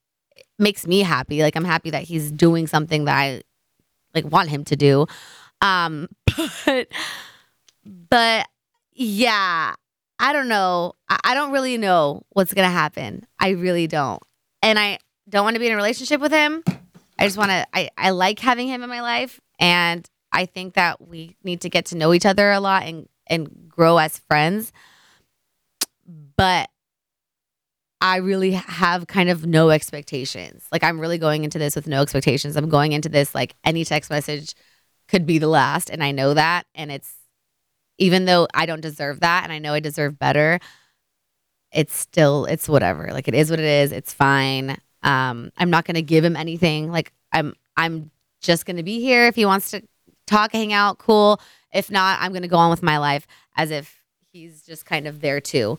makes 0.59 0.85
me 0.89 1.01
happy. 1.01 1.43
Like 1.43 1.55
i'm 1.55 1.65
happy 1.65 1.91
that 1.91 2.03
he's 2.03 2.33
doing 2.33 2.67
something 2.67 3.05
that 3.05 3.17
i 3.17 3.43
like 4.15 4.25
want 4.25 4.49
him 4.49 4.65
to 4.65 4.75
do 4.75 5.07
um, 5.61 6.09
but 6.67 6.89
but 7.85 8.49
yeah, 8.93 9.75
I 10.19 10.33
don't 10.33 10.49
know. 10.49 10.95
I, 11.09 11.35
don't 11.35 11.53
really 11.53 11.79
know 11.79 12.23
what's 12.31 12.53
gonna 12.53 12.71
happen. 12.71 13.27
I 13.39 13.51
really 13.51 13.87
don't. 13.87 14.23
And 14.63 14.79
I 14.79 14.99
don't 15.29 15.45
want 15.45 15.55
to 15.55 15.61
be 15.61 15.67
in 15.67 15.73
a 15.73 15.77
relationship 15.77 16.21
with 16.21 16.33
him. 16.33 16.65
I 17.19 17.25
just 17.25 17.37
want 17.37 17.51
to 17.51 17.67
I, 17.73 17.91
I 17.97 18.11
like 18.11 18.39
having 18.39 18.69
him 18.69 18.83
in 18.83 18.89
my 18.89 19.03
life 19.03 19.41
and 19.59 20.09
I 20.33 20.47
think 20.47 20.75
that 20.75 21.07
we 21.07 21.37
need 21.43 21.63
to 21.63 21.71
get 21.71 21.87
to 21.87 21.97
know 21.97 22.13
each 22.13 22.27
other 22.27 22.51
a 22.51 22.61
lot 22.61 22.85
and 22.85 23.09
and 23.27 23.69
grow 23.69 23.99
as 23.99 24.19
friends. 24.19 24.73
But 26.37 26.71
I 28.01 28.17
really 28.19 28.53
have 28.53 29.07
kind 29.07 29.29
of 29.29 29.45
no 29.47 29.71
expectations. 29.71 30.65
Like 30.71 30.85
I'm 30.85 31.01
really 31.01 31.19
going 31.19 31.45
into 31.45 31.59
this 31.59 31.75
with 31.75 31.87
no 31.87 32.03
expectations. 32.03 32.57
I'm 32.57 32.69
going 32.69 32.93
into 32.93 33.09
this 33.09 33.35
like 33.35 33.55
any 33.65 33.85
text 33.85 34.11
message 34.11 34.55
could 35.09 35.27
be 35.27 35.39
the 35.39 35.49
last 35.49 35.91
and 35.91 36.03
I 36.03 36.13
know 36.13 36.35
that 36.35 36.67
and 36.75 36.93
it's 36.93 37.15
even 37.99 38.27
though 38.27 38.47
I 38.55 38.67
don't 38.67 38.81
deserve 38.81 39.21
that 39.21 39.45
and 39.45 39.53
I 39.53 39.59
know 39.59 39.75
I 39.75 39.81
deserve 39.81 40.19
better, 40.19 40.61
it's 41.73 41.97
still 41.97 42.45
it's 42.45 42.69
whatever. 42.69 43.09
Like 43.13 43.29
it 43.29 43.35
is 43.35 43.51
what 43.51 43.59
it 43.59 43.65
is. 43.65 43.93
It's 43.93 44.13
fine. 44.13 44.77
Um 45.03 45.51
I'm 45.57 45.71
not 45.71 45.85
going 45.85 45.97
to 45.97 46.03
give 46.03 46.25
him 46.25 46.37
anything. 46.37 46.91
Like 46.91 47.13
I'm 47.33 47.55
I'm 47.77 48.11
just 48.41 48.67
going 48.67 48.77
to 48.77 48.83
be 48.83 49.01
here 49.01 49.27
if 49.27 49.35
he 49.35 49.45
wants 49.45 49.71
to 49.73 49.83
talk, 50.27 50.53
hang 50.53 50.73
out, 50.73 50.99
cool. 50.99 51.41
If 51.73 51.91
not, 51.91 52.21
I'm 52.21 52.33
going 52.33 52.43
to 52.43 52.49
go 52.49 52.57
on 52.57 52.71
with 52.71 52.83
my 52.83 52.99
life 52.99 53.27
as 53.57 53.71
if 53.71 54.03
he's 54.33 54.63
just 54.63 54.87
kind 54.87 55.07
of 55.07 55.21
there 55.21 55.41
too. 55.41 55.79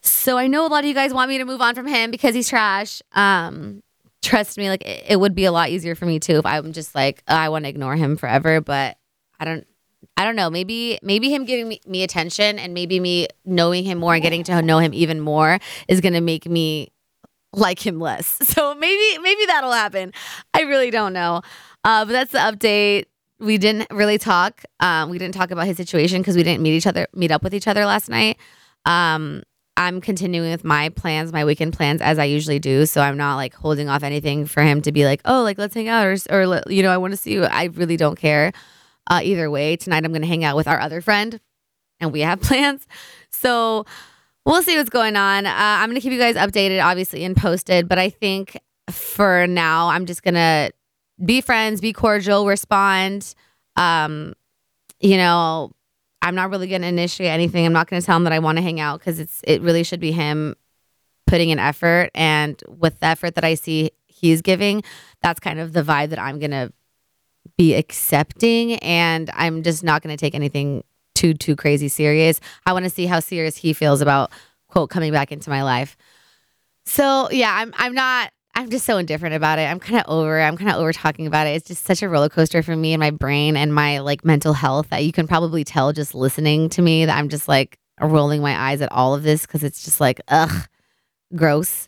So 0.00 0.38
I 0.38 0.46
know 0.46 0.66
a 0.66 0.68
lot 0.68 0.84
of 0.84 0.88
you 0.88 0.94
guys 0.94 1.12
want 1.12 1.28
me 1.28 1.38
to 1.38 1.44
move 1.44 1.60
on 1.60 1.74
from 1.74 1.86
him 1.86 2.10
because 2.10 2.34
he's 2.34 2.48
trash. 2.48 3.02
Um, 3.12 3.82
trust 4.26 4.58
me, 4.58 4.68
like 4.68 4.82
it, 4.84 5.04
it 5.08 5.20
would 5.20 5.34
be 5.34 5.44
a 5.44 5.52
lot 5.52 5.70
easier 5.70 5.94
for 5.94 6.06
me 6.06 6.18
too 6.18 6.36
if 6.36 6.46
I'm 6.46 6.72
just 6.72 6.94
like 6.94 7.22
oh, 7.28 7.34
I 7.34 7.48
want 7.48 7.64
to 7.64 7.68
ignore 7.68 7.96
him 7.96 8.16
forever. 8.16 8.60
But 8.60 8.98
I 9.38 9.44
don't, 9.44 9.66
I 10.16 10.24
don't 10.24 10.36
know. 10.36 10.50
Maybe 10.50 10.98
maybe 11.02 11.30
him 11.30 11.44
giving 11.44 11.68
me, 11.68 11.80
me 11.86 12.02
attention 12.02 12.58
and 12.58 12.74
maybe 12.74 13.00
me 13.00 13.28
knowing 13.44 13.84
him 13.84 13.98
more 13.98 14.14
and 14.14 14.22
getting 14.22 14.44
to 14.44 14.62
know 14.62 14.78
him 14.78 14.92
even 14.92 15.20
more 15.20 15.58
is 15.88 16.00
gonna 16.00 16.20
make 16.20 16.46
me 16.46 16.92
like 17.52 17.84
him 17.84 18.00
less. 18.00 18.38
So 18.56 18.74
maybe 18.74 19.18
maybe 19.22 19.46
that'll 19.46 19.72
happen. 19.72 20.12
I 20.54 20.62
really 20.62 20.90
don't 20.90 21.12
know. 21.12 21.42
Uh, 21.84 22.04
but 22.04 22.12
that's 22.12 22.32
the 22.32 22.38
update. 22.38 23.04
We 23.38 23.58
didn't 23.58 23.88
really 23.90 24.18
talk. 24.18 24.64
Um, 24.80 25.10
we 25.10 25.18
didn't 25.18 25.34
talk 25.34 25.50
about 25.50 25.66
his 25.66 25.76
situation 25.76 26.22
because 26.22 26.36
we 26.36 26.42
didn't 26.42 26.62
meet 26.62 26.74
each 26.74 26.86
other, 26.86 27.06
meet 27.14 27.30
up 27.30 27.42
with 27.42 27.54
each 27.54 27.68
other 27.68 27.84
last 27.84 28.08
night. 28.08 28.38
Um, 28.86 29.42
I'm 29.76 30.00
continuing 30.00 30.50
with 30.50 30.64
my 30.64 30.88
plans, 30.90 31.32
my 31.32 31.44
weekend 31.44 31.74
plans 31.74 32.00
as 32.00 32.18
I 32.18 32.24
usually 32.24 32.58
do. 32.58 32.86
So 32.86 33.00
I'm 33.00 33.16
not 33.16 33.36
like 33.36 33.54
holding 33.54 33.88
off 33.88 34.02
anything 34.02 34.46
for 34.46 34.62
him 34.62 34.80
to 34.82 34.92
be 34.92 35.04
like, 35.04 35.20
oh, 35.24 35.42
like 35.42 35.58
let's 35.58 35.74
hang 35.74 35.88
out 35.88 36.06
or, 36.06 36.16
or 36.30 36.62
you 36.68 36.82
know, 36.82 36.90
I 36.90 36.96
want 36.96 37.12
to 37.12 37.16
see 37.16 37.32
you. 37.32 37.44
I 37.44 37.64
really 37.64 37.96
don't 37.96 38.16
care. 38.18 38.52
Uh, 39.08 39.20
either 39.22 39.50
way, 39.50 39.76
tonight 39.76 40.04
I'm 40.04 40.12
going 40.12 40.22
to 40.22 40.28
hang 40.28 40.44
out 40.44 40.56
with 40.56 40.66
our 40.66 40.80
other 40.80 41.00
friend 41.00 41.38
and 42.00 42.12
we 42.12 42.20
have 42.20 42.40
plans. 42.42 42.86
So 43.30 43.84
we'll 44.44 44.62
see 44.62 44.76
what's 44.76 44.90
going 44.90 45.16
on. 45.16 45.46
Uh, 45.46 45.52
I'm 45.54 45.88
going 45.88 45.96
to 45.96 46.00
keep 46.00 46.12
you 46.12 46.18
guys 46.18 46.36
updated, 46.36 46.82
obviously, 46.82 47.24
and 47.24 47.36
posted. 47.36 47.88
But 47.88 47.98
I 47.98 48.10
think 48.10 48.58
for 48.90 49.46
now, 49.46 49.88
I'm 49.88 50.06
just 50.06 50.22
going 50.22 50.34
to 50.34 50.72
be 51.24 51.40
friends, 51.40 51.80
be 51.80 51.92
cordial, 51.92 52.46
respond. 52.46 53.34
Um, 53.76 54.34
you 55.00 55.16
know, 55.16 55.72
I'm 56.22 56.34
not 56.34 56.50
really 56.50 56.66
going 56.66 56.82
to 56.82 56.88
initiate 56.88 57.30
anything. 57.30 57.64
I'm 57.64 57.72
not 57.72 57.88
going 57.88 58.00
to 58.00 58.06
tell 58.06 58.16
him 58.16 58.24
that 58.24 58.32
I 58.32 58.38
want 58.38 58.58
to 58.58 58.62
hang 58.62 58.80
out 58.80 59.00
because 59.00 59.18
it's 59.18 59.40
it 59.44 59.62
really 59.62 59.84
should 59.84 60.00
be 60.00 60.12
him 60.12 60.54
putting 61.26 61.50
in 61.50 61.58
effort. 61.58 62.10
And 62.14 62.62
with 62.68 63.00
the 63.00 63.06
effort 63.06 63.34
that 63.34 63.44
I 63.44 63.54
see 63.54 63.90
he's 64.06 64.42
giving, 64.42 64.82
that's 65.22 65.40
kind 65.40 65.58
of 65.58 65.72
the 65.72 65.82
vibe 65.82 66.10
that 66.10 66.18
I'm 66.18 66.38
going 66.38 66.50
to 66.52 66.72
be 67.56 67.74
accepting. 67.74 68.74
And 68.76 69.30
I'm 69.34 69.62
just 69.62 69.84
not 69.84 70.02
going 70.02 70.16
to 70.16 70.20
take 70.20 70.34
anything 70.34 70.82
too 71.14 71.34
too 71.34 71.56
crazy 71.56 71.88
serious. 71.88 72.40
I 72.66 72.72
want 72.72 72.84
to 72.84 72.90
see 72.90 73.06
how 73.06 73.20
serious 73.20 73.56
he 73.56 73.72
feels 73.72 74.00
about 74.00 74.30
quote 74.68 74.90
coming 74.90 75.12
back 75.12 75.32
into 75.32 75.50
my 75.50 75.62
life. 75.62 75.96
So 76.84 77.30
yeah, 77.30 77.52
I'm 77.54 77.72
I'm 77.76 77.94
not 77.94 78.30
I'm 78.56 78.70
just 78.70 78.86
so 78.86 78.96
indifferent 78.96 79.34
about 79.34 79.58
it. 79.58 79.70
I'm 79.70 79.78
kind 79.78 80.00
of 80.00 80.10
over. 80.10 80.40
I'm 80.40 80.56
kind 80.56 80.70
of 80.70 80.76
over 80.76 80.90
talking 80.90 81.26
about 81.26 81.46
it. 81.46 81.50
It's 81.50 81.68
just 81.68 81.84
such 81.84 82.02
a 82.02 82.08
roller 82.08 82.30
coaster 82.30 82.62
for 82.62 82.74
me 82.74 82.94
and 82.94 83.00
my 83.00 83.10
brain 83.10 83.54
and 83.54 83.74
my 83.74 83.98
like 83.98 84.24
mental 84.24 84.54
health 84.54 84.88
that 84.88 85.04
you 85.04 85.12
can 85.12 85.28
probably 85.28 85.62
tell 85.62 85.92
just 85.92 86.14
listening 86.14 86.70
to 86.70 86.80
me 86.80 87.04
that 87.04 87.18
I'm 87.18 87.28
just 87.28 87.48
like 87.48 87.78
rolling 88.00 88.40
my 88.40 88.58
eyes 88.58 88.80
at 88.80 88.90
all 88.90 89.14
of 89.14 89.24
this 89.24 89.42
because 89.42 89.62
it's 89.62 89.84
just 89.84 90.00
like 90.00 90.22
ugh, 90.28 90.66
gross. 91.36 91.86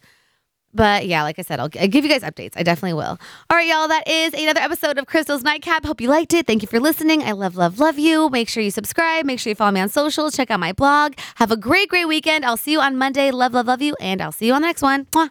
But 0.74 1.06
yeah, 1.06 1.22
like 1.22 1.38
I 1.38 1.42
said, 1.42 1.58
I'll, 1.58 1.70
I'll 1.80 1.88
give 1.88 2.04
you 2.04 2.10
guys 2.10 2.22
updates. 2.22 2.52
I 2.54 2.62
definitely 2.62 2.92
will. 2.92 3.18
All 3.48 3.56
right, 3.56 3.66
y'all. 3.66 3.88
That 3.88 4.06
is 4.06 4.34
another 4.34 4.60
episode 4.60 4.98
of 4.98 5.06
Crystal's 5.06 5.42
Nightcap. 5.42 5.86
Hope 5.86 6.02
you 6.02 6.10
liked 6.10 6.34
it. 6.34 6.46
Thank 6.46 6.60
you 6.60 6.68
for 6.68 6.78
listening. 6.80 7.22
I 7.22 7.32
love, 7.32 7.56
love, 7.56 7.80
love 7.80 7.98
you. 7.98 8.28
Make 8.28 8.50
sure 8.50 8.62
you 8.62 8.70
subscribe. 8.70 9.24
Make 9.24 9.40
sure 9.40 9.50
you 9.50 9.54
follow 9.54 9.72
me 9.72 9.80
on 9.80 9.88
socials. 9.88 10.36
Check 10.36 10.50
out 10.50 10.60
my 10.60 10.74
blog. 10.74 11.14
Have 11.36 11.50
a 11.50 11.56
great, 11.56 11.88
great 11.88 12.06
weekend. 12.06 12.44
I'll 12.44 12.58
see 12.58 12.72
you 12.72 12.80
on 12.80 12.98
Monday. 12.98 13.30
Love, 13.30 13.54
love, 13.54 13.66
love 13.66 13.80
you. 13.80 13.96
And 13.98 14.20
I'll 14.20 14.32
see 14.32 14.48
you 14.48 14.52
on 14.52 14.60
the 14.60 14.68
next 14.68 14.82
one. 14.82 15.06
Mwah. 15.06 15.30